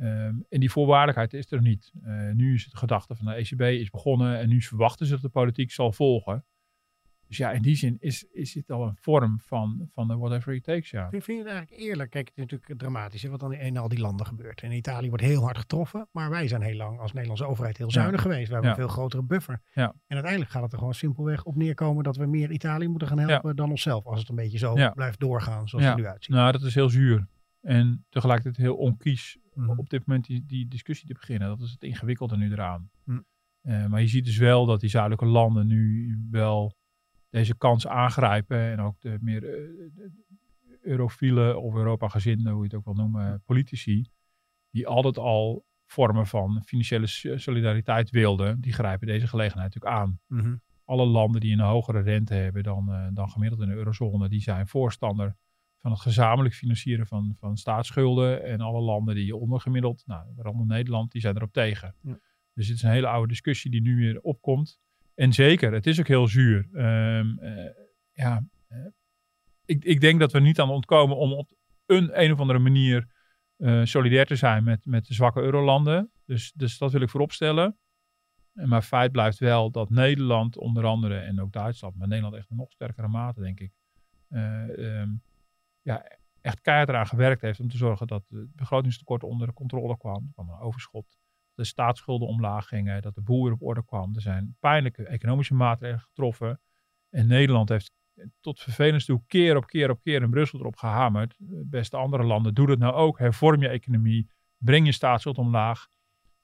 [0.00, 1.92] Um, en die voorwaardelijkheid is er niet.
[2.34, 5.28] nu is het gedachte van de ECB is begonnen en nu verwachten ze dat de
[5.28, 6.44] politiek zal volgen.
[7.28, 10.54] Dus ja, in die zin is, is dit al een vorm van, van de whatever
[10.54, 11.08] it takes, ja.
[11.10, 12.10] Vind je het eigenlijk eerlijk?
[12.10, 14.62] Kijk, het is natuurlijk dramatisch wat dan in al die landen gebeurt.
[14.62, 17.90] In Italië wordt heel hard getroffen, maar wij zijn heel lang als Nederlandse overheid heel
[17.90, 18.46] zuinig geweest.
[18.48, 19.60] We hebben een veel grotere buffer.
[19.72, 19.94] Ja.
[20.06, 23.18] En uiteindelijk gaat het er gewoon simpelweg op neerkomen dat we meer Italië moeten gaan
[23.18, 24.04] helpen dan onszelf.
[24.04, 26.34] Als het een beetje zo blijft doorgaan zoals het nu uitziet.
[26.34, 27.26] Nou, dat is heel zuur.
[27.60, 29.70] En tegelijkertijd heel onkies mm.
[29.70, 31.48] op dit moment die, die discussie te beginnen.
[31.48, 32.90] Dat is het ingewikkelde nu eraan.
[33.04, 33.24] Mm.
[33.62, 36.76] Uh, maar je ziet dus wel dat die zuidelijke landen nu wel
[37.30, 38.58] deze kans aangrijpen.
[38.58, 40.10] En ook de meer uh,
[40.80, 44.10] eurofiele of Europa-gezinde, hoe je het ook wil noemen, politici.
[44.70, 47.06] Die altijd al vormen van financiële
[47.38, 48.60] solidariteit wilden.
[48.60, 50.20] Die grijpen deze gelegenheid natuurlijk aan.
[50.26, 50.60] Mm -hmm.
[50.84, 54.40] Alle landen die een hogere rente hebben dan, uh, dan gemiddeld in de eurozone, die
[54.40, 55.36] zijn voorstander
[55.78, 58.44] van het gezamenlijk financieren van, van staatsschulden.
[58.44, 61.94] En alle landen die ondergemiddeld, nou, waaronder Nederland, die zijn erop tegen.
[62.02, 62.18] Ja.
[62.54, 64.80] Dus het is een hele oude discussie die nu weer opkomt.
[65.18, 66.68] En zeker, het is ook heel zuur.
[66.72, 67.70] Um, uh,
[68.12, 68.86] ja, uh,
[69.64, 71.50] ik, ik denk dat we niet aan ontkomen om op
[71.86, 73.08] een, een of andere manier
[73.56, 76.10] uh, solidair te zijn met, met de zwakke eurolanden.
[76.24, 77.78] Dus, dus dat wil ik vooropstellen.
[78.52, 82.56] Maar feit blijft wel dat Nederland onder andere en ook Duitsland, maar Nederland echt een
[82.56, 83.72] nog sterkere mate, denk ik,
[84.30, 85.22] um,
[85.82, 90.30] ja, echt keihard eraan gewerkt heeft om te zorgen dat het begrotingstekort onder controle kwam.
[90.32, 91.18] Kwam een overschot
[91.58, 94.14] de staatsschulden omlaag gingen, dat de boel weer op orde kwam.
[94.14, 96.60] Er zijn pijnlijke economische maatregelen getroffen.
[97.10, 97.92] En Nederland heeft
[98.40, 101.36] tot vervelend toe keer op keer op keer in Brussel erop gehamerd.
[101.64, 103.18] Beste andere landen, doe dat nou ook.
[103.18, 105.86] Hervorm je economie, breng je staatsschuld omlaag.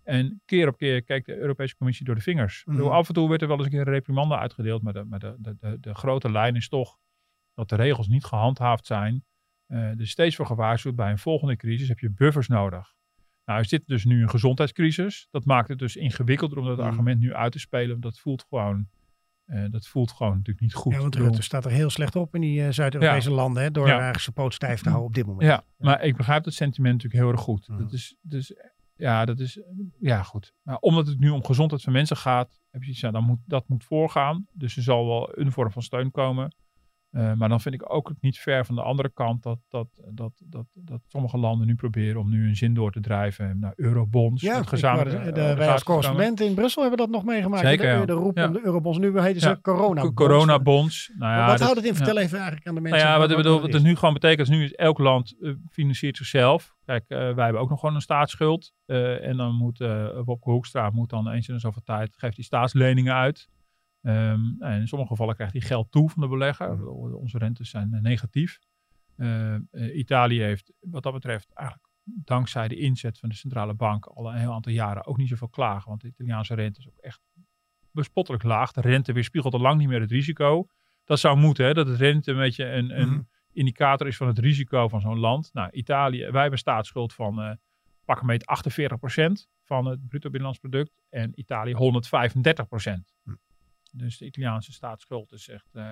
[0.02, 2.62] En keer op keer kijkt de Europese Commissie door de vingers.
[2.64, 2.88] Mm -hmm.
[2.88, 5.18] Af en toe werd er wel eens een keer een reprimande uitgedeeld, maar, de, maar
[5.18, 6.98] de, de, de, de, grote lijn is toch
[7.54, 9.24] dat de regels niet gehandhaafd zijn.
[9.68, 12.94] Uh, dus steeds voor gewaarschuwd, bij een volgende crisis heb je buffers nodig.
[13.44, 15.28] Nou, is dit dus nu een gezondheidscrisis.
[15.30, 16.84] Dat maakt het dus ingewikkelder om dat Mm.
[16.84, 17.88] argument nu uit te spelen.
[17.90, 18.88] Want dat voelt gewoon,
[19.44, 20.92] eh, dat voelt gewoon natuurlijk niet goed.
[20.92, 23.62] Ja, want Rutte staat er heel slecht op in die eh, Zuid-Europese landen.
[23.62, 24.18] Hè, door Ja.
[24.18, 25.42] zijn poot stijf te houden op dit moment.
[25.50, 27.68] Ja, maar ik begrijp het sentiment natuurlijk heel erg goed.
[27.68, 27.78] Mhm.
[27.78, 28.54] Dat is, dus,
[28.96, 29.60] ja, dat is,
[29.98, 30.52] ja, goed.
[30.62, 33.38] Maar omdat het nu om gezondheid van mensen gaat, heb je iets, ja, dan moet
[33.46, 34.46] dat moet voorgaan.
[34.52, 36.54] Dus er zal wel een vorm van steun komen.
[37.14, 40.32] Eh, maar dan vind ik ook niet ver van de andere kant dat, dat, dat,
[40.44, 44.42] dat, dat sommige landen nu proberen om nu hun zin door te drijven naar eurobonds.
[44.42, 46.02] Ja, gezamenlijke wou- de, de, wij als komen.
[46.02, 47.62] correspondenten in Brussel hebben dat nog meegemaakt.
[47.66, 48.04] Zeker, de, ja.
[48.04, 48.46] de roep Ja.
[48.46, 48.98] om de eurobonds.
[48.98, 49.58] Nu heten ze Ja.
[49.62, 50.12] corona.
[50.12, 51.12] Coronabonds.
[51.18, 51.94] Nou ja, wat dat- houdt het in?
[51.94, 53.00] Vertel even eigenlijk aan de mensen.
[53.00, 55.36] Nou ja, wat, bedoel, het wat het nu gewoon betekent, is nu is elk land
[55.40, 56.74] eh, financiert zichzelf.
[56.84, 58.72] Kijk, eh, wij hebben ook nog gewoon een staatsschuld.
[58.86, 59.78] Eh, en dan moet
[60.24, 63.48] Wopke Hoekstra moet dan eens in de zoveel tijd, geeft hij staatsleningen uit.
[64.04, 66.88] Ehm, en in sommige gevallen krijgt hij geld toe van de belegger.
[67.16, 68.58] Onze rentes zijn eh, negatief.
[69.16, 69.60] Eh, eh,
[69.96, 74.38] Italië heeft wat dat betreft eigenlijk dankzij de inzet van de centrale bank al een
[74.38, 75.88] heel aantal jaren ook niet zoveel klagen.
[75.88, 77.20] Want de Italiaanse rente is ook echt
[77.90, 78.72] bespottelijk laag.
[78.72, 80.66] De rente weerspiegelt al lang niet meer het risico.
[81.04, 83.22] Dat zou moeten, hè, dat de rente een beetje een, een Mhm.
[83.52, 85.50] indicator is van het risico van zo'n land.
[85.52, 87.52] Nou, Italië, wij hebben staatsschuld van eh
[88.04, 90.92] pak een beetje 48% van het bruto binnenlands product.
[91.08, 93.14] En Italië 135%.
[93.22, 93.30] Hm.
[93.96, 95.84] Dus de Italiaanse staatsschuld is echt eh,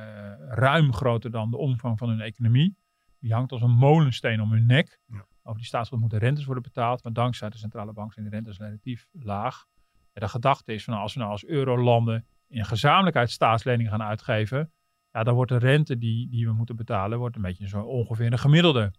[0.49, 2.77] ruim groter dan de omvang van hun economie.
[3.19, 5.01] Die hangt als een molensteen om hun nek.
[5.07, 5.27] Ja.
[5.43, 7.03] Over die staatsschuld moeten rentes worden betaald.
[7.03, 9.67] Maar dankzij de centrale bank zijn de rentes relatief laag.
[10.13, 14.73] En de gedachte is van als we nou als eurolanden in gezamenlijkheid staatsleningen gaan uitgeven.
[15.11, 18.33] Ja, dan wordt de rente die, die we moeten betalen wordt een beetje zo ongeveer
[18.33, 18.93] een gemiddelde.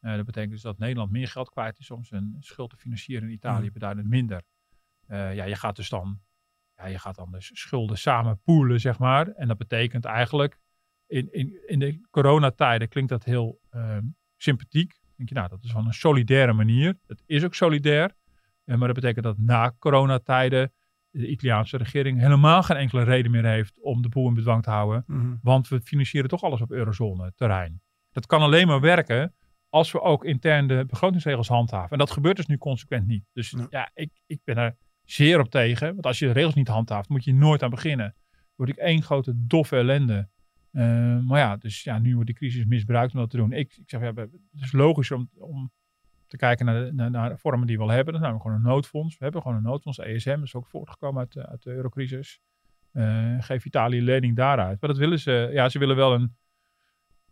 [0.00, 3.28] Eh, dat betekent dus dat Nederland meer geld kwijt is soms een schuld te financieren
[3.28, 4.42] in Italië beduidend minder.
[5.06, 6.20] Eh, ja, je gaat dus dan,
[6.78, 9.28] ja, je gaat dan dus schulden samen poelen, zeg maar.
[9.28, 10.58] En dat betekent eigenlijk,
[11.06, 14.02] in, in, in de coronatijden klinkt dat heel ehm,
[14.36, 14.90] sympathiek.
[14.90, 16.98] Dan denk je, nou, dat is van een solidaire manier.
[17.06, 18.14] Dat is ook solidair.
[18.64, 20.72] Eh, maar dat betekent dat na coronatijden
[21.10, 24.70] de Italiaanse regering helemaal geen enkele reden meer heeft om de boel in bedwang te
[24.70, 25.04] houden.
[25.06, 25.34] Mhm.
[25.42, 27.80] Want we financieren toch alles op eurozone terrein.
[28.10, 29.34] Dat kan alleen maar werken
[29.68, 31.90] als we ook intern de begrotingsregels handhaven.
[31.90, 33.24] En dat gebeurt dus nu consequent niet.
[33.32, 33.66] Dus Ja.
[33.70, 34.76] ja, ik, ik ben er
[35.10, 35.92] zeer op tegen.
[35.92, 38.14] Want als je de regels niet handhaaft, moet je nooit aan beginnen.
[38.54, 40.28] Word ik één grote doffe ellende.
[40.70, 43.52] Eh, maar ja, dus ja, nu wordt die crisis misbruikt om dat te doen.
[43.52, 45.72] Ik, ik zeg, ja, het is logisch om, om
[46.26, 48.12] te kijken naar de, naar, naar de vormen die we al hebben.
[48.12, 49.18] Dat is namelijk gewoon een noodfonds.
[49.18, 52.40] We hebben gewoon een noodfonds, ESM, dat is ook voortgekomen uit, uit de eurocrisis.
[52.92, 54.80] Eh, geef Italië lening daaruit.
[54.80, 56.36] Maar dat willen ze, ja, ze willen wel een,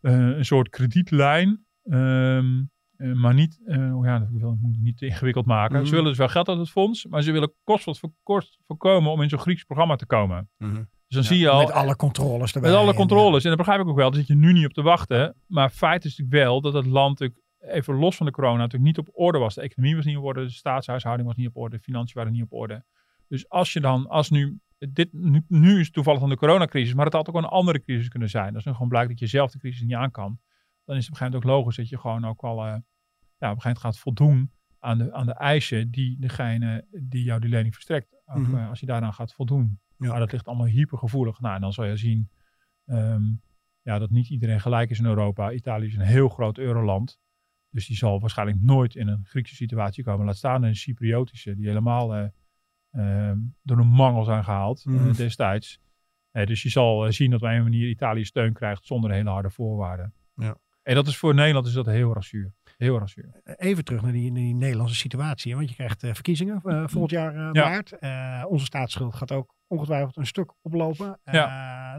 [0.00, 1.64] eh, een soort kredietlijn.
[1.82, 2.62] ehm,
[2.96, 5.76] eh, maar niet, eh, ja, dat wil ik moet ik niet te ingewikkeld maken.
[5.76, 5.84] Mhm.
[5.84, 8.58] Ze willen dus wel geld uit het fonds, maar ze willen kost wat voor kost
[8.66, 10.48] voorkomen om in zo'n Grieks programma te komen.
[10.58, 12.70] Dus dan zie je al, Met alle controles erbij.
[12.70, 13.42] met alle controles.
[13.42, 14.10] En dat begrijp ik ook wel.
[14.10, 15.34] Daar zit je nu niet op te wachten.
[15.46, 18.84] Maar feit is natuurlijk wel dat het land natuurlijk even los van de corona natuurlijk
[18.84, 19.54] niet op orde was.
[19.54, 20.44] De economie was niet op orde.
[20.44, 21.76] De staatshuishouding was niet op orde.
[21.76, 22.84] De financiën waren niet op orde.
[23.28, 26.94] Dus als je dan, als nu, dit, nu, nu is het toevallig van de coronacrisis,
[26.94, 28.54] maar het had ook een andere crisis kunnen zijn.
[28.54, 30.38] Als nu gewoon blijkt dat je zelf de crisis niet aan kan,
[30.86, 32.64] dan is het op een gegeven moment ook logisch dat je gewoon ook al, eh,
[32.66, 32.80] ja, op
[33.38, 37.50] een gegeven moment gaat voldoen aan de, aan de eisen die degene die jou die
[37.50, 38.56] lening verstrekt, ook, Mhm.
[38.56, 39.80] eh, als je daaraan gaat voldoen.
[39.98, 40.08] Ja.
[40.08, 41.40] Maar dat ligt allemaal hypergevoelig.
[41.40, 42.30] Nou, en dan zal je zien
[42.84, 43.22] ehm,
[43.82, 45.52] ja, dat niet iedereen gelijk is in Europa.
[45.52, 47.18] Italië is een heel groot euroland.
[47.70, 50.26] Dus die zal waarschijnlijk nooit in een Griekse situatie komen.
[50.26, 52.26] Laat staan een Cypriotische, die helemaal eh,
[52.90, 55.12] ehm, door een mangel zijn gehaald eh, Mhm.
[55.12, 55.80] destijds.
[56.30, 60.12] Dus je zal zien dat op een manier Italië steun krijgt zonder hele harde voorwaarden.
[60.34, 60.56] Ja.
[60.86, 62.52] En dat is voor Nederland is dat heel zuur.
[62.76, 63.40] Heel zuur.
[63.44, 65.54] Even terug naar die, die Nederlandse situatie.
[65.54, 67.92] Want je krijgt eh, verkiezingen eh, volgend jaar eh, maart.
[68.48, 71.20] Onze staatsschuld gaat ook ongetwijfeld een stuk oplopen.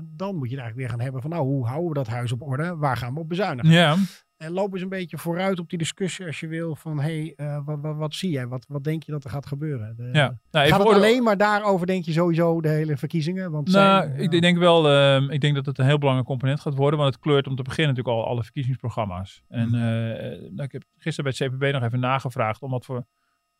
[0.03, 2.31] Dan moet je het eigenlijk weer gaan hebben van nou, hoe houden we dat huis
[2.31, 2.75] op orde?
[2.75, 3.71] Waar gaan we op bezuinigen?
[3.71, 3.95] Ja,
[4.37, 7.61] En loop eens een beetje vooruit op die discussie als je wil van hé, hey,
[7.65, 8.47] wat, wat, wat zie jij?
[8.47, 9.95] Wat, wat denk je dat er gaat gebeuren?
[9.95, 10.37] De- ja.
[10.51, 13.51] Nou, Gaat het alleen maar daarover denk je sowieso de hele verkiezingen?
[13.51, 16.59] Want Nou, zijn- ik denk wel, ehm, ik denk dat het een heel belangrijk component
[16.59, 19.43] gaat worden, want het kleurt om te beginnen natuurlijk al alle verkiezingsprogramma's.
[19.47, 19.75] En Mhm.
[19.75, 23.05] eh, nou, ik heb gisteren bij het CPB nog even nagevraagd om wat voor,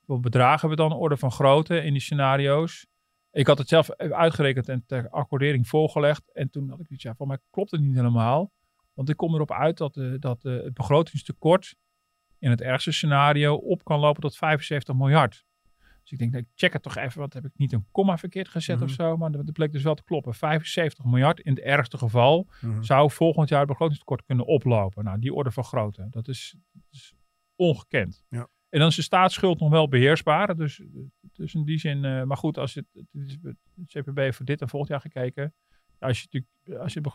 [0.06, 2.86] voor bedragen we dan orde van grootte in die scenario's.
[3.32, 6.32] Ik had het zelf uitgerekend en ter accordering voorgelegd.
[6.34, 8.52] En toen had ik iets, ja, van mij klopt het niet helemaal.
[8.97, 11.75] Want ik kom erop uit dat, eh, dat eh, het begrotingstekort
[12.39, 15.45] in het ergste scenario op kan lopen tot 75 miljard.
[16.01, 18.47] Dus ik denk, ik check het toch even, want heb ik niet een komma verkeerd
[18.47, 18.86] gezet Mhm.
[18.86, 19.17] of zo.
[19.17, 20.33] Maar dat bleek dus wel te kloppen.
[20.33, 22.83] 75 miljard in het ergste geval Mhm.
[22.83, 25.03] zou volgend jaar het begrotingstekort kunnen oplopen.
[25.03, 27.13] Nou, die orde van grootte, dat is, dat is
[27.55, 28.23] ongekend.
[28.29, 28.47] Ja.
[28.69, 30.55] En dan is de staatsschuld nog wel beheersbaar.
[30.55, 30.83] Dus,
[31.33, 33.38] dus in die zin, eh, maar goed, als het, het,
[33.75, 35.53] het CPB heeft voor dit en volgend jaar gekeken.
[35.99, 37.07] Als je, natuurlijk- als je het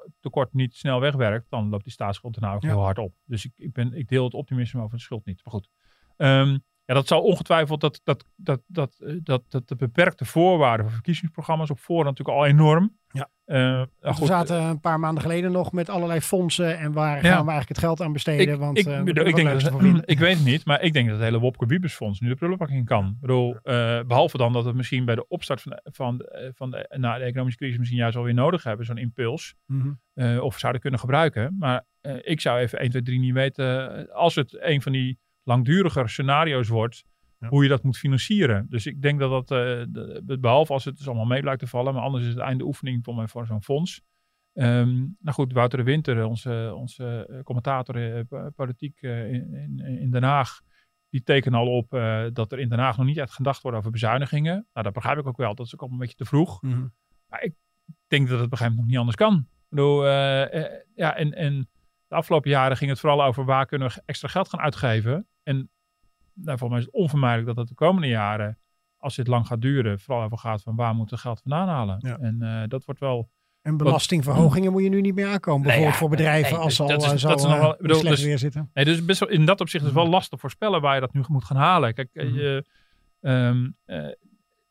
[0.00, 2.68] begrotingstekort niet snel wegwerkt, dan loopt die staatsschuld er nou ook Ja.
[2.68, 3.14] heel hard op.
[3.24, 5.40] Dus ik, ik, ben, ik deel het optimisme over de schuld niet.
[5.44, 5.68] Maar goed.
[6.16, 6.58] Ehm,
[6.90, 10.94] ja, dat zal ongetwijfeld dat, dat, dat, dat, eh, dat, dat de beperkte voorwaarden voor
[10.94, 12.98] verkiezingsprogramma's op voorhand natuurlijk al enorm.
[13.12, 13.28] Ja.
[13.44, 17.14] Eh, nou goed, we zaten een paar maanden geleden nog met allerlei fondsen en waar
[17.14, 18.54] gaan we eigenlijk het geld aan besteden?
[18.54, 21.06] ik, want ik, eh, we ik, denk dat, ik weet het niet, maar ik denk
[21.06, 23.06] dat het hele Wopke Wiebesfonds nu de prullenbak in kan.
[23.06, 26.94] Ik bedoel, eh, behalve dan dat het misschien bij de opstart van, van, van de,
[26.96, 29.54] na de economische crisis misschien juist alweer nodig hebben, zo'n impuls.
[29.66, 30.38] Mhm.
[30.38, 31.56] of zouden kunnen gebruiken.
[31.58, 31.84] Maar
[32.22, 36.68] ik zou even 1, 2, 3 niet weten, als het een van die langduriger scenario's
[36.68, 37.04] wordt,
[37.38, 37.48] Ja.
[37.48, 38.66] hoe je dat moet financieren.
[38.68, 39.84] Dus ik denk dat dat, eh,
[40.24, 42.64] de- behalve als het dus allemaal mee blijkt te vallen, maar anders is het einde
[42.64, 44.02] oefening voor, voor zo'n fonds.
[44.52, 49.78] Ehm, nou goed, Wouter de Winter, onze, onze eh, commentator eh, po- politiek eh, in,
[50.00, 50.60] in, Den Haag,
[51.08, 53.78] die tekenen al op eh, dat er in Den Haag nog niet echt gedacht wordt
[53.78, 54.66] over bezuinigingen.
[54.72, 55.54] Nou, dat begrijp ik ook wel.
[55.54, 56.62] Dat is ook al een beetje te vroeg.
[56.62, 56.86] Mhm.
[57.28, 57.54] Maar ik
[58.06, 59.34] denk dat het op een gegeven moment nog niet anders kan.
[59.48, 61.68] Ik bedoel, eh, eh, ja, en, en
[62.10, 65.26] de afgelopen jaren ging het vooral over waar kunnen we extra geld gaan uitgeven.
[65.42, 65.56] En
[66.34, 68.58] nou, volgens mij is het onvermijdelijk dat het de komende jaren,
[68.96, 71.96] als dit lang gaat duren, vooral over gaat van waar moeten we geld vandaan halen.
[72.00, 72.18] Ja.
[72.18, 73.30] En eh, dat wordt wel
[73.62, 75.62] En belastingverhogingen moet je nu niet meer aankomen.
[75.62, 77.54] Bijvoorbeeld ja, voor bedrijven nee, als ze al dat is- eh, zo dat is nog
[77.54, 78.70] eh, wel- ik bedoel, slecht dus- weer zitten.
[78.74, 81.12] Nee, dus best wel, in dat opzicht is het wel lastig voorspellen waar je dat
[81.12, 81.94] nu moet gaan halen.
[81.94, 82.64] Kijk, je,
[83.20, 84.06] ehm, eh,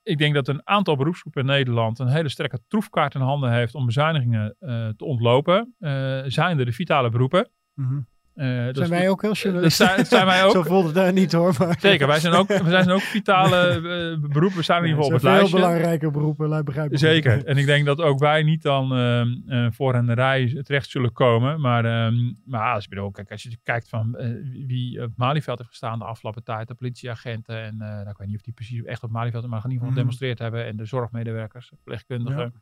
[0.04, 3.76] ik denk dat een aantal beroepsgroepen in Nederland een hele sterke troefkaart in handen heeft
[3.76, 5.76] om bezuinigingen eh, te ontlopen.
[5.80, 7.50] Eh zijn er de vitale beroepen.
[7.76, 9.86] Dat Zijn is- wij ook heel dat journalisten?
[9.86, 10.52] zijn, dat zijn wij ook.
[10.52, 11.56] Zo voelt het daar niet hoor.
[11.60, 14.58] Maar Zeker, wij zijn ook, we zijn ook vitale eh, beroepen.
[14.58, 15.56] We staan in ieder geval op het veel lijstje.
[15.56, 16.98] belangrijke beroepen, begrijp ik.
[16.98, 17.46] Zeker.
[17.46, 21.62] En ik denk dat ook wij niet dan eh, voor de rij terecht zullen komen.
[21.62, 24.30] Maar, ehm, maar als, je bedoel, kijk, als je kijkt van eh,
[24.68, 26.68] wie op Malieveld heeft gestaan de afgelopen tijd.
[26.68, 29.58] De politieagenten en eh, nou, ik weet niet of die precies echt op Malieveld, maar
[29.66, 29.94] in ieder geval Mhm.
[29.98, 30.66] gedemonstreerd hebben.
[30.66, 32.54] En de zorgmedewerkers, verpleegkundigen.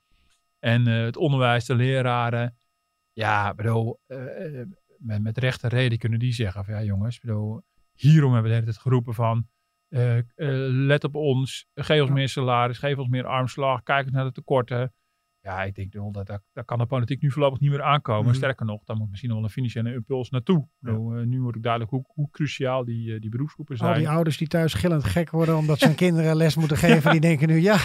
[0.59, 2.57] En eh, het onderwijs, de leraren.
[3.13, 4.65] Ja, ik bedoel, eh, eh,
[5.07, 7.61] met, met rechte reden kunnen die zeggen van ja jongens, bedoel,
[7.93, 9.47] hierom hebben we de hele tijd geroepen van
[9.87, 10.25] eh, eh,
[10.69, 12.15] let op ons, geef ons Ja.
[12.15, 14.93] meer salaris, geef ons meer armslag, kijk eens naar de tekorten.
[15.41, 18.25] Ja, ik denk wel dat daar, kan de politiek nu voorlopig niet meer aankomen.
[18.25, 18.35] Mhm.
[18.35, 20.67] Sterker nog, daar moet misschien nog wel een financiële impuls naartoe.
[20.81, 20.95] Eh,
[21.25, 23.93] nu wordt ook duidelijk hoe, hoe cruciaal die, eh, die beroepsgroepen zijn.
[23.93, 27.11] Al die ouders die thuis gillend gek worden omdat ze hun kinderen les moeten geven,
[27.11, 27.77] die denken nu, ja,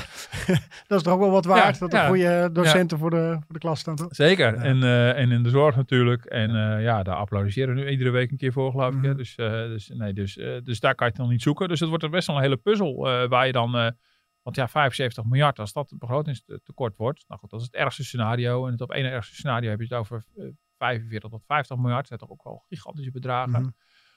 [0.89, 1.79] dat is toch ook wel wat waard.
[1.79, 3.97] Ja, dat er goede docenten voor, de, voor de klas staan.
[3.97, 4.15] Toch?
[4.15, 4.55] Zeker.
[4.55, 6.25] En, eh, en in de zorg natuurlijk.
[6.25, 9.01] En ja, daar applaudisseren we nu iedere week een keer voor, geloof ik.
[9.01, 9.17] Mhm.
[9.17, 10.35] Dus, dus, nee, dus,
[10.65, 11.69] dus daar kan je het dan niet zoeken.
[11.69, 12.95] Dus het wordt best wel een hele puzzel
[13.29, 13.95] waar je dan...
[14.43, 17.25] eh, want ja, 75 miljard, als dat het begrotingstekort wordt.
[17.29, 18.67] Nou goed, dat is het ergste scenario.
[18.67, 20.45] En het op één ergste scenario heb je het over eh,
[20.77, 21.99] 45 tot 50 miljard.
[21.99, 23.61] Dat zijn toch ook wel gigantische bedragen.
[23.63, 23.71] Mhm.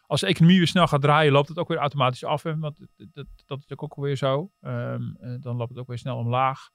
[0.07, 2.43] Als de economie weer snel gaat draaien, loopt het ook weer automatisch af.
[2.43, 2.57] Hè?
[2.57, 4.51] Want dat, dat, dat is natuurlijk ook weer zo.
[4.61, 6.69] Ehm, eh, dan loopt het ook weer snel omlaag.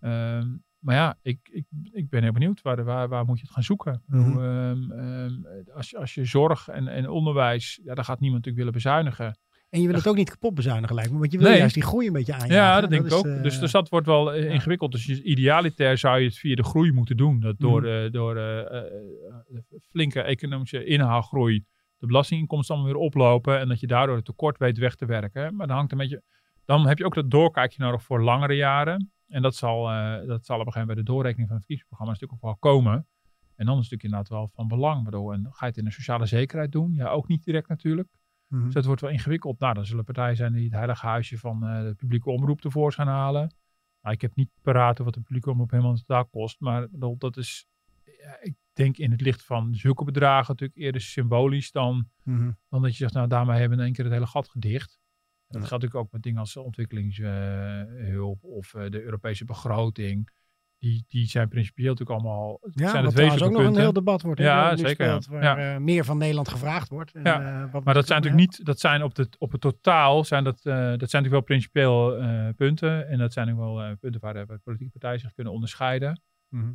[0.00, 2.62] Ehm, maar ja, ik, ik, ik ben heel benieuwd.
[2.62, 4.02] Waar, waar, waar moet je het gaan zoeken?
[4.06, 4.38] Mhm.
[4.92, 8.72] ehm, als, je- als je zorg en, en onderwijs, ja, daar gaat niemand natuurlijk willen
[8.72, 9.38] bezuinigen.
[9.74, 11.58] En je wil het ook niet kapot bezuinigen lijkt me, want je wil Nee.
[11.58, 12.54] juist die groei een beetje aanjagen.
[12.54, 13.26] Ja, dat denk ik is, ook.
[13.26, 14.50] eh, dus, dus dat wordt wel eh, ja.
[14.50, 14.92] ingewikkeld.
[14.92, 17.40] Dus idealiter zou je het via de groei moeten doen.
[17.40, 17.90] Dat door, Mhm.
[17.90, 18.36] eh, door
[19.90, 21.64] flinke economische inhaalgroei
[21.98, 23.58] de belastinginkomsten allemaal weer oplopen.
[23.58, 25.56] En dat je daardoor het tekort weet weg te werken.
[25.56, 26.22] Maar dan hangt een beetje.
[26.64, 29.12] Dan heb je ook dat doorkijkje nodig voor langere jaren.
[29.28, 29.84] En dat zal,
[30.26, 32.72] dat zal op een gegeven moment bij de doorrekening van het verkiezingsprogramma natuurlijk ook wel
[32.72, 32.92] komen.
[33.56, 35.04] En dan is het natuurlijk inderdaad wel van belang.
[35.04, 36.92] Bedoel, en ga je het in een sociale zekerheid doen?
[36.92, 38.08] Ja, ook niet direct natuurlijk.
[38.54, 38.64] Mhm.
[38.64, 39.58] Dus dat wordt wel ingewikkeld.
[39.58, 43.08] Nou, dan zullen partijen zijn die het heilige huisje van eh, de publieke omroep tevoorschijn
[43.08, 43.54] halen.
[44.00, 46.60] Nou, ik heb niet paraat wat de publieke omroep helemaal totaal kost.
[46.60, 46.86] Maar
[47.18, 47.66] dat is,
[48.04, 52.50] ja, ik denk in het licht van zulke bedragen natuurlijk eerder symbolisch dan, Mhm.
[52.68, 55.00] dan dat je zegt, nou daarmee hebben we in één keer het hele gat gedicht.
[55.46, 60.30] En dat geldt natuurlijk ook met dingen als ontwikkelingshulp of eh, de Europese begroting.
[60.84, 64.22] Die, die zijn principieel natuurlijk allemaal, Ja, zijn wat het ook nog een heel debat
[64.22, 64.40] wordt.
[64.40, 65.20] Ja, dat nu zeker, ja.
[65.20, 65.74] speelt, Waar Ja.
[65.74, 67.12] eh, meer van Nederland gevraagd wordt.
[67.12, 69.60] En, Ja, eh, wat Maar dat zijn natuurlijk niet, dat zijn op, de, op het
[69.60, 72.16] totaal, zijn dat, eh, dat zijn natuurlijk wel principieel
[72.56, 73.08] punten.
[73.08, 76.20] En dat zijn ook wel punten waar de politieke partijen zich kunnen onderscheiden.
[76.48, 76.70] Mhm.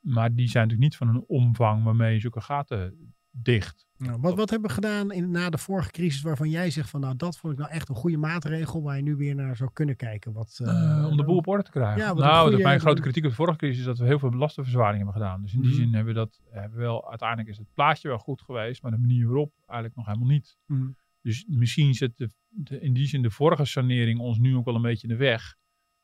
[0.00, 3.86] Maar die zijn natuurlijk niet van een omvang waarmee je zulke gaten dicht.
[4.06, 7.00] Nou, wat, wat hebben we gedaan in, na de vorige crisis waarvan jij zegt van
[7.00, 9.70] nou dat vond ik nou echt een goede maatregel waar je nu weer naar zou
[9.72, 10.32] kunnen kijken?
[10.32, 12.00] Wat, eh, Eh, om de boel op orde te krijgen.
[12.02, 14.30] Ja, nou, goede- mijn grote kritiek op de vorige crisis is dat we heel veel
[14.30, 15.42] belastingverzwaring hebben gedaan.
[15.42, 15.78] Dus in die Mhm.
[15.80, 18.90] zin hebben we dat hebben we wel, uiteindelijk is het plaatje wel goed geweest, maar
[18.90, 20.56] de manier waarop eigenlijk nog helemaal niet.
[20.66, 20.86] Mhm.
[21.22, 24.74] Dus misschien zit de, de- in die zin de vorige sanering ons nu ook wel
[24.74, 25.56] een beetje in de weg.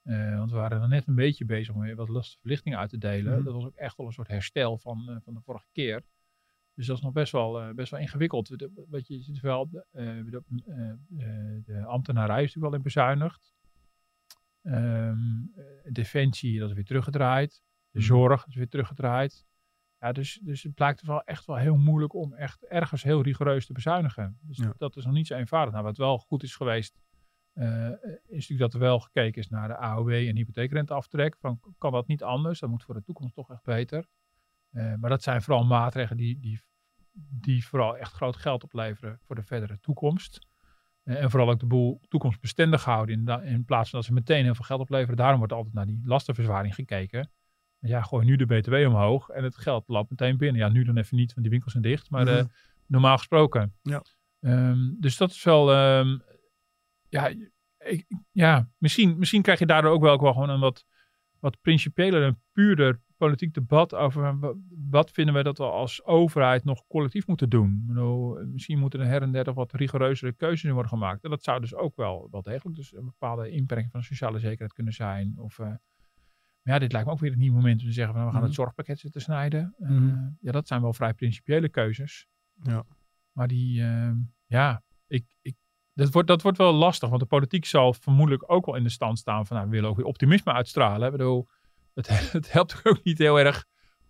[0.02, 2.98] Eh, want we waren er net een beetje bezig om weer wat lastenverlichting uit te
[2.98, 3.34] delen.
[3.34, 3.44] Mhm.
[3.44, 6.02] Dat was ook echt wel een soort herstel van, eh, van de vorige keer.
[6.78, 8.58] Dus dat is nog best wel, eh, best wel ingewikkeld.
[8.58, 10.42] De- Wat je ziet wel, de, eh, de,
[11.16, 13.52] eh, de ambtenarij is natuurlijk wel in bezuinigd.
[14.62, 15.12] Eh,
[15.92, 17.62] defensie, dat is weer teruggedraaid.
[17.90, 18.06] De Mhm.
[18.08, 19.46] zorg is weer teruggedraaid.
[19.98, 23.66] Ja, dus, dus het blijkt wel echt wel heel moeilijk om echt ergens heel rigoureus
[23.66, 24.38] te bezuinigen.
[24.42, 24.74] Dus Ja.
[24.76, 25.72] dat is nog niet zo eenvoudig.
[25.72, 27.00] Nou, wat wel goed is geweest,
[27.52, 27.62] is
[28.26, 31.36] natuurlijk dat er wel gekeken is naar de AOW en hypotheekrenteaftrek.
[31.38, 32.60] Van, kan dat niet anders?
[32.60, 34.06] Dat moet voor de toekomst toch echt beter.
[34.70, 36.60] Eh, maar dat zijn vooral maatregelen die, die,
[37.30, 40.46] die vooral echt groot geld opleveren voor de verdere toekomst.
[41.02, 44.44] Eh, en vooral ook de boel toekomstbestendig houden in, in plaats van dat ze meteen
[44.44, 45.16] heel veel geld opleveren.
[45.16, 47.30] Daarom wordt altijd naar die lastenverzwaring gekeken.
[47.80, 50.60] Ja, gooi nu de BTW omhoog en het geld loopt meteen binnen.
[50.60, 52.10] Ja, nu dan even niet, want die winkels zijn dicht.
[52.10, 52.44] Maar eh,
[52.86, 53.74] normaal gesproken.
[53.82, 54.02] Ja.
[54.40, 56.18] Ehm, dus dat is wel, ehm,
[57.08, 57.32] ja,
[57.78, 60.84] ik, ja misschien, misschien krijg je daardoor ook wel, ook wel gewoon een wat,
[61.40, 64.54] wat principiëler en puurder politiek debat over wa-
[64.90, 67.82] wat vinden we dat we als overheid nog collectief moeten doen.
[67.86, 71.24] Bedoel, misschien moeten er her en der nog wat rigoureuzere keuzes in worden gemaakt.
[71.24, 74.72] En dat zou dus ook wel, wel degelijk dus een bepaalde inperking van sociale zekerheid
[74.72, 75.34] kunnen zijn.
[75.38, 78.14] Of, eh, maar ja, dit lijkt me ook weer het nieuwe moment om te zeggen
[78.14, 78.46] van we gaan Mhm.
[78.48, 79.74] het zorgpakket zitten snijden.
[79.78, 80.28] Eh, Mhm.
[80.40, 82.26] ja, dat zijn wel vrij principiële keuzes.
[82.62, 82.84] Ja.
[83.32, 85.56] Maar die, ehm, ja, ik, ik,
[85.92, 87.08] dat, wordt, dat wordt wel lastig.
[87.08, 89.90] Want de politiek zal vermoedelijk ook wel in de stand staan van, nou, we willen
[89.90, 91.06] ook weer optimisme uitstralen.
[91.06, 91.48] Ik bedoel,
[92.06, 93.64] het, het helpt ook niet heel erg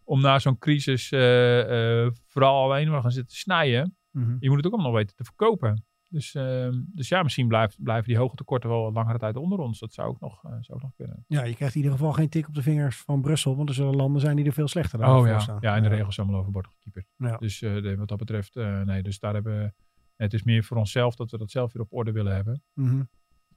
[0.05, 3.97] om na zo'n crisis eh, eh, vooral alleen maar gaan zitten snijden.
[4.11, 4.37] Mhm.
[4.41, 5.83] Je moet het ook allemaal weten te verkopen.
[6.11, 9.79] Dus, ehm, dus ja, misschien blijft, blijven die hoge tekorten wel langere tijd onder ons.
[9.79, 11.25] Dat zou ook nog, eh, zou ook nog kunnen.
[11.27, 13.75] Ja, je krijgt in ieder geval geen tik op de vingers van Brussel, want er
[13.75, 15.59] zullen landen zijn die er veel slechter dan Oh ja, staan.
[15.61, 17.07] ja, in de regels allemaal overboord gekieperd.
[17.17, 17.37] Ja.
[17.37, 19.73] Dus de- wat dat betreft, nee, dus daar hebben we,
[20.17, 22.63] het is meer voor onszelf dat we dat zelf weer op orde willen hebben.
[22.75, 23.03] Mhm.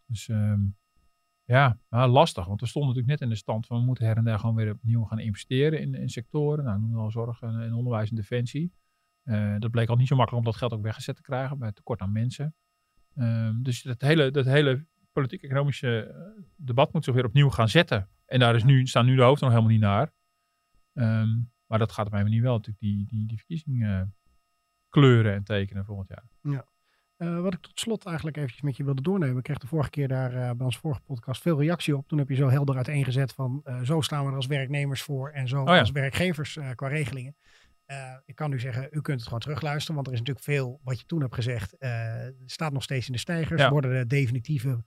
[0.05, 0.59] Dus ehm,
[1.51, 2.45] ja, lastig.
[2.45, 4.55] Want we stonden natuurlijk net in de stand van we moeten her en der gewoon
[4.55, 6.65] weer opnieuw gaan investeren in, in sectoren.
[6.65, 8.73] Nou, noem al zorg en, onderwijs en defensie.
[9.23, 11.71] Eh, dat bleek al niet zo makkelijk om dat geld ook weggezet te krijgen bij
[11.71, 12.55] tekort aan mensen.
[13.15, 18.09] Ehm, dus dat hele, dat hele politiek-economische eh, debat moet zich weer opnieuw gaan zetten.
[18.25, 20.13] En daar is nu, staan nu de hoofden nog helemaal niet naar.
[20.93, 24.15] Ehm, maar dat gaat op mijn manier wel natuurlijk die, die, die verkiezingen
[24.89, 26.25] kleuren en tekenen volgend jaar.
[27.21, 29.37] Uh, wat ik tot slot eigenlijk eventjes met je wilde doornemen.
[29.37, 32.07] Ik kreeg de vorige keer daar uh, bij onze vorige podcast veel reactie op.
[32.07, 35.29] Toen heb je zo helder uiteengezet van uh, zo staan we er als werknemers voor
[35.29, 35.79] en zo oh ja.
[35.79, 37.35] als werkgevers qua regelingen.
[38.25, 40.99] ik kan nu zeggen, u kunt het gewoon terugluisteren, want er is natuurlijk veel wat
[40.99, 41.75] je toen hebt gezegd.
[42.45, 43.61] staat nog steeds in de stijgers.
[43.61, 43.69] Ja.
[43.69, 44.83] Worden de definitieve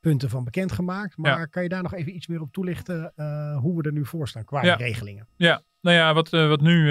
[0.00, 1.16] punten van bekendgemaakt.
[1.16, 1.46] Maar ja.
[1.46, 3.12] kan je daar nog even iets meer op toelichten
[3.60, 5.28] hoe we er nu voor staan qua regelingen?
[5.36, 6.84] Ja, nou ja, wat, wat nu,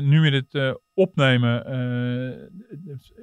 [0.00, 1.64] nu we dit opnemen,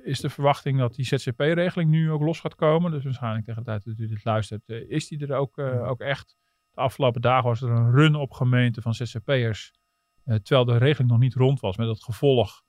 [0.03, 2.91] is de verwachting dat die ZCP-regeling nu ook los gaat komen.
[2.91, 6.35] Dus waarschijnlijk tegen de tijd dat u dit luistert, is die er ook, ook echt.
[6.71, 9.73] De afgelopen dagen was er een run op gemeenten van ZCP'ers.
[10.23, 11.77] terwijl de regeling nog niet rond was.
[11.77, 12.63] Met dat gevolg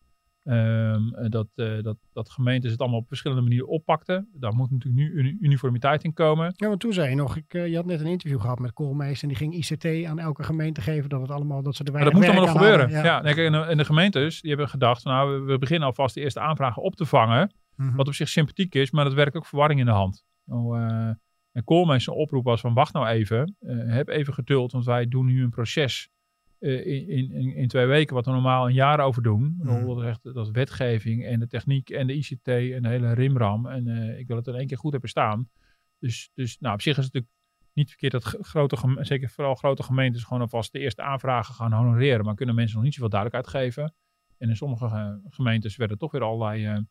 [0.49, 4.28] Um, dat, uh, dat, dat gemeentes het allemaal op verschillende manieren oppakten.
[4.32, 6.53] Daar moet natuurlijk nu uniformiteit in komen.
[6.57, 8.72] Ja, want toen zei je nog, ik, uh, je had net een interview gehad met
[8.72, 11.92] Koolmees en die ging ICT aan elke gemeente geven dat het allemaal, dat ze er
[11.92, 12.90] weinig Dat moet allemaal nog gebeuren.
[12.90, 16.20] Ja, ja en, de, en, de, gemeentes die hebben gedacht, nou we, beginnen alvast de
[16.20, 17.55] eerste aanvragen op te vangen.
[17.76, 17.97] Mm -hmm.
[17.97, 20.24] Wat op zich sympathiek is, maar dat werkt ook verwarring in de hand.
[20.44, 21.11] Nou, uh,
[21.53, 25.26] en Koolmees zijn oproep was van wacht nou even, heb even geduld, want wij doen
[25.26, 26.11] nu een proces
[26.59, 29.57] in, in, in, twee weken, wat we normaal een jaar over doen.
[29.59, 29.87] Mm.
[29.87, 33.13] Dat, is echt, dat is wetgeving en de techniek en de ICT en de hele
[33.13, 33.67] rimram.
[33.67, 35.51] En uh, ik wil het in één keer goed hebben staan.
[35.99, 37.43] Dus, dus nou, op zich is het natuurlijk
[37.73, 42.25] niet verkeerd dat grote, zeker vooral grote gemeentes gewoon alvast de eerste aanvragen gaan honoreren.
[42.25, 43.95] Maar kunnen mensen nog niet zoveel duidelijkheid geven.
[44.39, 46.85] En in sommige gemeentes werden toch weer allerlei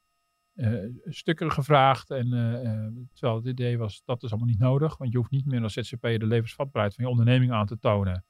[0.55, 2.09] uh, stukken gevraagd.
[2.09, 2.29] En
[3.13, 4.97] terwijl het idee was, dat is allemaal niet nodig.
[4.97, 8.25] Want je hoeft niet meer als ZZP de levensvatbaarheid van je onderneming aan te tonen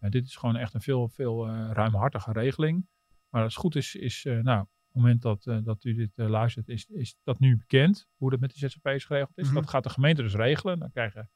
[0.00, 2.86] dit is gewoon echt een veel, veel uh, ruimhartige regeling.
[3.28, 5.94] Maar als het goed is, is uh, nou, op het moment dat, uh, dat u
[5.94, 9.44] dit luistert, is, is dat nu bekend hoe dat met de ZZP's geregeld is.
[9.44, 9.60] Mm -hmm.
[9.60, 10.78] Dat gaat de gemeente dus regelen.
[10.78, 11.30] Dan krijgen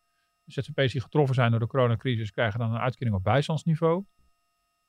[0.45, 4.05] de ZZP's die getroffen zijn door de coronacrisis, krijgen dan een uitkering op bijstandsniveau.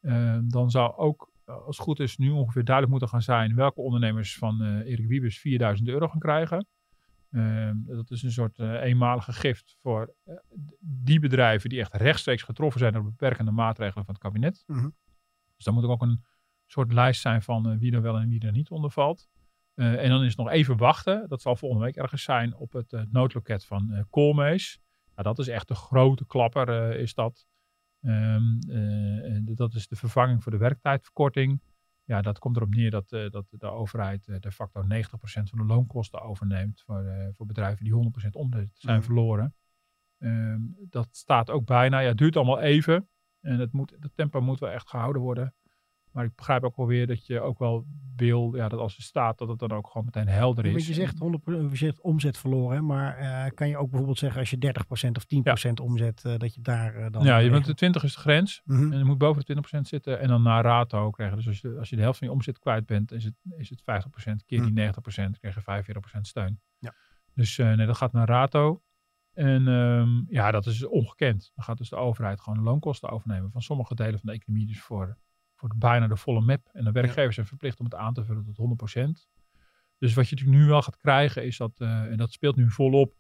[0.02, 3.82] Ehm, dan zou ook, als het goed is, nu ongeveer duidelijk moeten gaan zijn welke
[3.82, 6.68] ondernemers van Erik Wiebes 4000 euro gaan krijgen.
[7.34, 10.36] Ehm, dat is een soort uh, eenmalige gift voor uh,
[10.80, 14.64] die bedrijven die echt rechtstreeks getroffen zijn door beperkende maatregelen van het kabinet.
[14.68, 14.96] Mm -hmm.
[15.56, 16.24] Dus dan moet ook een
[16.66, 19.30] soort lijst zijn van uh, wie er wel en wie er niet onder valt.
[19.76, 21.30] en dan is het nog even wachten.
[21.30, 24.80] Dat zal volgende week ergens zijn op het noodloket van Koolmees.
[25.16, 27.48] Nou, dat is echt de grote klapper, is dat.
[28.02, 28.60] Um,
[29.56, 31.62] dat is de vervanging voor de werktijdverkorting.
[32.06, 34.86] Ja, dat komt erop neer dat, uh, dat de overheid uh, de facto 90%
[35.24, 39.04] van de loonkosten overneemt voor, uh, voor bedrijven die 100% omzet zijn mm.
[39.04, 39.56] verloren.
[40.18, 42.00] Um, dat staat ook bijna.
[42.00, 43.10] Ja, het duurt allemaal even.
[43.40, 45.56] En het, moet, het tempo moet wel echt gehouden worden.
[46.14, 47.86] Maar ik begrijp ook wel weer dat je ook wel
[48.16, 50.88] wil, ja, dat als het staat, dat het dan ook gewoon meteen helder is.
[50.88, 54.50] Je zegt 100% je zegt omzet verloren, maar uh, kan je ook bijvoorbeeld zeggen als
[54.50, 54.74] je
[55.08, 55.84] 30% of 10% ja.
[55.84, 57.24] omzet, uh, dat je daar uh, dan...
[57.24, 58.92] Ja, je bent de 20 is de grens mm -hmm.
[58.92, 61.38] en je moet boven de 20% zitten en dan na rato krijgen.
[61.38, 63.70] Dus als je, als je de helft van je omzet kwijt bent, is het, is
[63.70, 63.84] het 50%
[64.46, 64.94] keer die mm.
[64.94, 66.62] 90%, krijg je 45% steun.
[66.78, 66.94] Ja.
[67.34, 68.82] Dus nee, dat gaat naar rato.
[69.34, 71.52] En um, ja, dat is ongekend.
[71.56, 74.68] Dan gaat dus de overheid gewoon de loonkosten overnemen van sommige delen van de economie,
[74.68, 75.18] dus voor
[75.70, 76.70] voor bijna de volle map.
[76.72, 79.28] En de werkgevers zijn verplicht om het aan te vullen tot 100%.
[79.98, 82.70] Dus wat je natuurlijk nu wel gaat krijgen is dat, uh, en dat speelt nu
[82.70, 83.16] volop,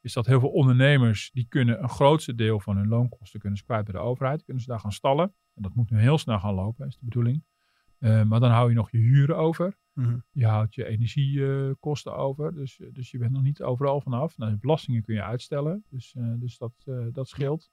[0.00, 3.64] is dat heel veel ondernemers die kunnen een grootste deel van hun loonkosten kunnen ze
[3.64, 4.44] kwijt bij de overheid.
[4.44, 5.34] Kunnen ze daar gaan stallen.
[5.54, 7.44] En dat moet nu heel snel gaan lopen, is de bedoeling.
[7.98, 9.78] Uh, maar dan hou je nog je huren over.
[9.92, 10.24] Mm -hmm.
[10.30, 12.54] Je houdt je energiekosten uh, over.
[12.54, 14.36] Dus, dus je bent nog niet overal vanaf.
[14.36, 15.84] Nou, de belastingen kun je uitstellen.
[15.88, 16.72] Dus, uh, dus dat,
[17.12, 17.70] dat scheelt.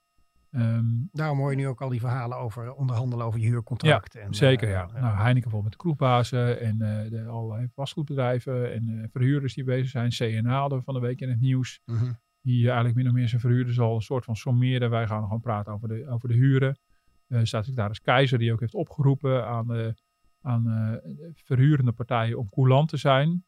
[0.58, 4.14] Um, Daarom hoor je nu ook al die verhalen over onderhandelen over je huurcontract.
[4.14, 4.68] Ja, en, zeker.
[4.68, 4.86] Uh, ja.
[4.86, 9.90] Nou, Heineken bijvoorbeeld met de kroegbazen en uh, de allerlei vastgoedbedrijven en verhuurders die bezig
[9.90, 10.10] zijn.
[10.10, 11.82] CNA hadden van de week in het nieuws.
[11.86, 12.18] Mm -hmm.
[12.42, 14.90] Die eigenlijk min of meer zijn verhuurders al een soort van sommeren.
[14.90, 16.80] Wij gaan gewoon praten over de, over de huren.
[17.28, 19.96] Staatssecretaris Keizer die ook heeft opgeroepen aan,
[20.42, 21.00] aan
[21.34, 23.46] verhurende partijen om coulant te zijn.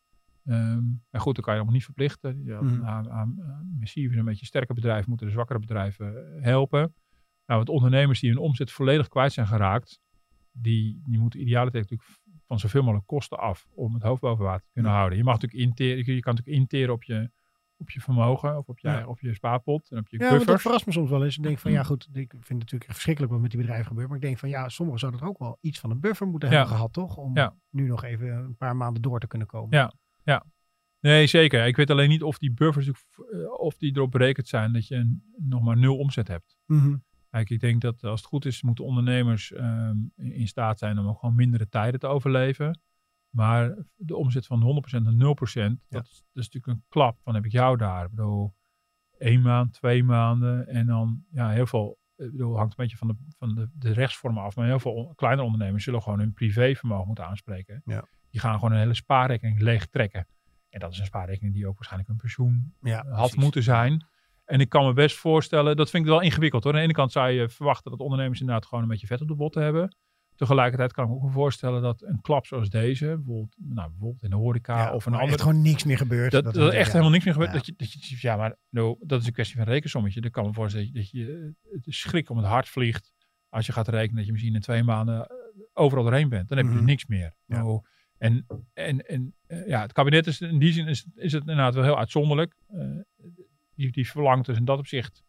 [0.49, 2.43] Um, maar goed, dan kan je allemaal niet verplichten.
[2.43, 2.85] Ja, mm.
[2.85, 6.93] aan, aan, aan een beetje sterke bedrijven moeten de zwakkere bedrijven eh, helpen.
[7.45, 9.99] Nou, wat ondernemers die hun omzet volledig kwijt zijn geraakt,
[10.51, 12.09] die, die moeten idealiter natuurlijk
[12.45, 15.17] van zoveel mogelijk kosten af om het hoofd boven water te kunnen houden.
[15.17, 17.31] Je mag natuurlijk interen, je kan natuurlijk interen op je,
[17.77, 19.07] op je vermogen of op je, ja.
[19.07, 21.37] op je spaarpot en op je ja, dat verrast me soms wel eens.
[21.37, 24.07] Ik denk van ja goed, ik vind het natuurlijk verschrikkelijk wat met die bedrijven gebeurt.
[24.07, 26.49] Maar ik denk van ja, sommigen zouden er ook wel iets van een buffer moeten
[26.49, 27.17] hebben gehad toch?
[27.17, 27.33] Om
[27.69, 29.77] nu nog even een paar maanden door te kunnen komen.
[29.77, 29.93] Ja,
[30.31, 30.45] ja.
[30.99, 31.65] Nee, zeker.
[31.65, 32.93] Ik weet alleen niet of die buffers eh,
[33.59, 36.57] of die erop berekend zijn dat je nog maar nul omzet hebt.
[36.65, 37.03] Mm -hmm.
[37.29, 41.07] Kijk, ik denk dat als het goed is, moeten ondernemers um, in staat zijn om
[41.07, 42.79] ook gewoon mindere tijden te overleven.
[43.29, 45.75] Maar de omzet van 100% naar 0%, ja.
[45.89, 47.19] dat, is, dat, is, natuurlijk een klap.
[47.21, 48.03] Van heb ik jou daar?
[48.05, 48.55] Ik bedoel,
[49.17, 51.99] één maand, twee maanden en dan ja, heel veel.
[52.15, 54.55] Ik bedoel, hangt een beetje van de, van de, de rechtsvormen af.
[54.55, 57.81] Maar heel veel kleine ondernemers zullen gewoon hun privévermogen moeten aanspreken.
[57.85, 58.07] Ja.
[58.29, 60.27] Die gaan gewoon een hele spaarrekening leeg trekken.
[60.69, 63.35] En dat is een spaarrekening die ook waarschijnlijk een pensioen Ja, had precies.
[63.35, 64.05] moeten zijn.
[64.45, 66.71] En ik kan me best voorstellen, dat vind ik wel ingewikkeld hoor.
[66.73, 69.27] Aan de ene kant zou je verwachten dat ondernemers inderdaad gewoon een beetje vet op
[69.27, 69.95] de botten hebben.
[70.35, 74.29] Tegelijkertijd kan ik me ook voorstellen dat een klap zoals deze, bijvoorbeeld, nou, bijvoorbeeld in
[74.29, 75.31] de horeca Ja, of een andere...
[75.31, 76.31] echt gewoon niks meer gebeurt.
[76.31, 76.91] Dat, dat, echt ja.
[76.91, 77.51] helemaal niks meer gebeurt.
[77.51, 77.57] Ja.
[77.57, 78.55] Dat, je, dat je ja, maar
[78.99, 80.21] dat is een kwestie van een rekensommetje.
[80.21, 83.13] Dan kan me voorstellen dat je, dat je eh, het schrik om het hart vliegt.
[83.49, 85.35] Als je gaat rekenen dat je misschien in twee maanden eh,
[85.73, 86.47] overal doorheen bent.
[86.49, 86.81] Dan heb je Mhm.
[86.81, 87.33] dus niks meer.
[87.45, 87.81] Nou,
[88.17, 91.73] en en, en eh, ja, het kabinet is in die zin is, is het inderdaad
[91.73, 92.55] wel heel uitzonderlijk.
[92.67, 92.79] Eh,
[93.75, 95.25] die, die verlangt dus in dat opzicht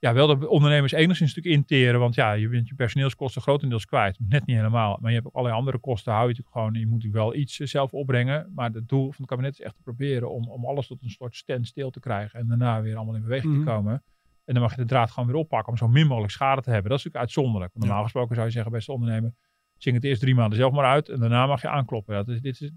[0.00, 2.00] ja, wel de ondernemers enigszins natuurlijk interen.
[2.00, 4.18] Want ja, je bent je personeelskosten grotendeels kwijt.
[4.28, 4.98] Net niet helemaal.
[5.00, 6.12] Maar je hebt ook allerlei andere kosten.
[6.12, 6.74] Hou je natuurlijk gewoon.
[6.74, 8.52] Je moet natuurlijk wel iets eh, zelf opbrengen.
[8.54, 11.10] Maar het doel van het kabinet is echt te proberen om, om alles tot een
[11.10, 12.40] soort standstill te krijgen.
[12.40, 13.64] En daarna weer allemaal in beweging Mhm.
[13.64, 14.02] te komen.
[14.44, 16.70] En dan mag je de draad gewoon weer oppakken om zo min mogelijk schade te
[16.70, 16.90] hebben.
[16.90, 17.72] Dat is natuurlijk uitzonderlijk.
[17.72, 19.34] Want normaal gesproken zou je zeggen, beste ondernemer,
[19.82, 21.08] zing het eerst drie maanden zelf maar uit.
[21.08, 22.26] En daarna mag je aankloppen.
[22.26, 22.72] Is, dit, is, dit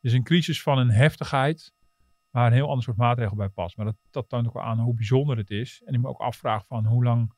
[0.00, 1.72] is een crisis van een heftigheid
[2.30, 3.76] waar een heel ander soort maatregel bij past.
[3.76, 5.82] Maar dat, dat toont ook wel aan hoe bijzonder het is.
[5.84, 7.32] En ik me ook afvraag van hoe lang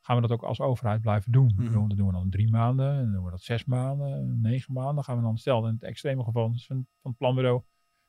[0.00, 1.52] gaan we dat ook als overheid blijven doen?
[1.56, 4.72] Bedoel, Dat doen we dan drie maanden, en dan doen we dat zes maanden, negen
[4.72, 5.04] maanden.
[5.04, 7.62] Gaan we dan, stel in het extreme geval van, van het planbureau,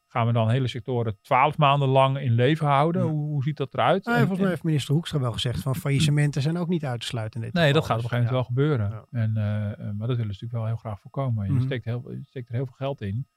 [0.07, 3.03] gaan we dan hele sectoren twaalf maanden lang in leven houden?
[3.05, 3.09] Ja.
[3.11, 4.03] Hoe, hoe ziet dat eruit?
[4.05, 6.99] Nou, En- volgens mij heeft minister Hoekstra wel gezegd van faillissementen zijn ook niet uit
[6.99, 7.39] te sluiten.
[7.39, 8.89] In dit Nee, dat gaat op een gegeven moment wel gebeuren.
[9.11, 9.19] Ja.
[9.21, 11.45] En, eh, eh, maar dat willen ze natuurlijk wel heel graag voorkomen.
[11.45, 11.63] Je, Mhm.
[11.65, 13.27] steekt heel, je steekt er heel veel geld in.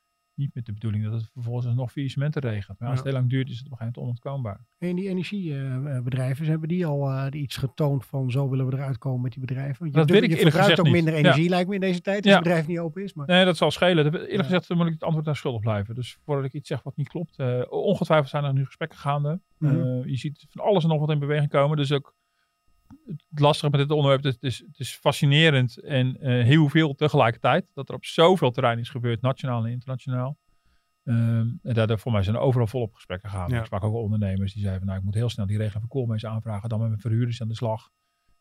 [0.41, 2.79] Niet met de bedoeling dat het vervolgens nog faillissementen regent.
[2.79, 4.67] Maar als het heel lang duurt, is het op een gegeven moment onontkoombaar.
[4.79, 9.21] En die energiebedrijven, hebben die al eh, iets getoond van zo willen we eruit komen
[9.23, 9.87] met die bedrijven?
[9.87, 10.95] Je, Dat weet ik verbruikt ook niet.
[10.95, 11.19] minder Ja.
[11.19, 12.35] energie lijkt me in deze tijd als Ja.
[12.35, 13.15] het bedrijf niet open is.
[13.15, 14.05] Maar Nee, dat zal schelen.
[14.05, 14.43] Eerlijk Ja.
[14.43, 15.95] gezegd moet ik het antwoord daar schuldig blijven.
[15.95, 17.39] Dus voordat ik iets zeg wat niet klopt.
[17.39, 19.41] eh, ongetwijfeld zijn er nu gesprekken gaande.
[19.59, 19.75] Mhm.
[19.81, 21.77] Eh, je ziet van alles en nog wat in beweging komen.
[21.77, 22.15] Dus ook
[23.11, 24.23] het lastige met dit onderwerp.
[24.23, 27.67] Het is, het is fascinerend en eh, heel veel tegelijkertijd.
[27.75, 30.39] Dat er op zoveel terrein is gebeurd, nationaal en internationaal.
[31.05, 33.51] Ehm, en daardoor voor mij zijn er overal volop gesprekken gaan.
[33.51, 33.59] Ja.
[33.59, 36.01] Ik sprak ook ondernemers die zeiden van, nou, ik moet heel snel die regeling van
[36.01, 36.69] koolmees aanvragen.
[36.69, 37.91] Dan met mijn verhuurders aan de slag.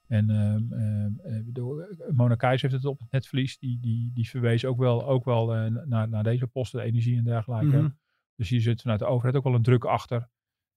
[0.08, 3.58] En eh, Mona Keijs heeft het op het netvlies.
[3.58, 5.48] Die, die, die verwees ook wel, ook wel
[5.86, 7.78] naar, naar deze posten, energie en dergelijke.
[7.78, 7.90] Mhm.
[8.36, 10.30] Dus hier zit vanuit de overheid ook wel een druk achter.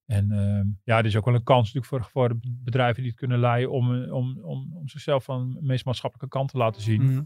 [0.07, 3.20] En ehm, ja, er is ook wel een kans natuurlijk voor, voor bedrijven die het
[3.20, 6.82] kunnen leiden om, eh, om, om, om zichzelf van de meest maatschappelijke kant te laten
[6.82, 7.03] zien.
[7.03, 7.22] Mhm.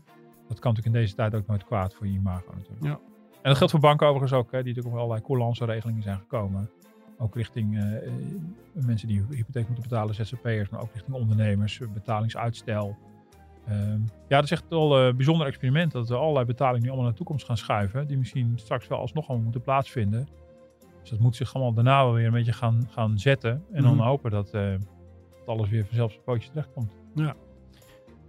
[0.49, 2.85] Dat kan natuurlijk in deze tijd ook nooit kwaad voor je imago natuurlijk.
[2.85, 2.99] Ja.
[3.33, 6.18] En dat geldt voor banken overigens ook, hè, die natuurlijk ook allerlei coulance regelingen zijn
[6.18, 6.70] gekomen.
[7.18, 8.12] Ook richting eh, eh,
[8.72, 12.97] mensen die hypotheek moeten betalen, ZZP'ers, maar ook richting ondernemers, betalingsuitstel.
[13.66, 17.05] Ehm, ja, dat is echt wel een bijzonder experiment dat we allerlei betalingen nu allemaal
[17.05, 20.29] naar de toekomst gaan schuiven, die misschien straks wel alsnog allemaal moeten plaatsvinden.
[21.09, 23.94] Dus dat moet zich allemaal daarna wel weer een beetje gaan, gaan zetten en dan
[23.94, 24.04] Mhm.
[24.07, 24.80] hopen dat, eh, dat
[25.46, 26.92] alles weer vanzelf zijn pootje terechtkomt.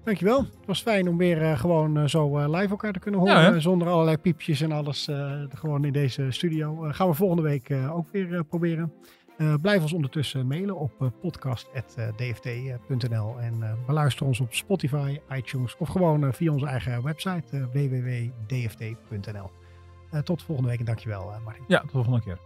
[0.03, 0.39] Dankjewel.
[0.39, 3.35] Het was fijn om weer eh, gewoon eh, zo live elkaar te kunnen horen.
[3.53, 5.09] Ja, zonder allerlei piepjes en alles.
[5.49, 6.75] gewoon in deze studio.
[6.89, 8.93] Gaan we volgende week ook weer proberen.
[9.61, 13.39] Blijf ons ondertussen mailen op podcast.dft.nl.
[13.39, 19.51] En beluister ons op Spotify, iTunes of gewoon via onze eigen website www.dft.nl.
[20.23, 21.63] Tot volgende week en dankjewel Martin.
[21.67, 22.37] Ja, tot de volgende keer.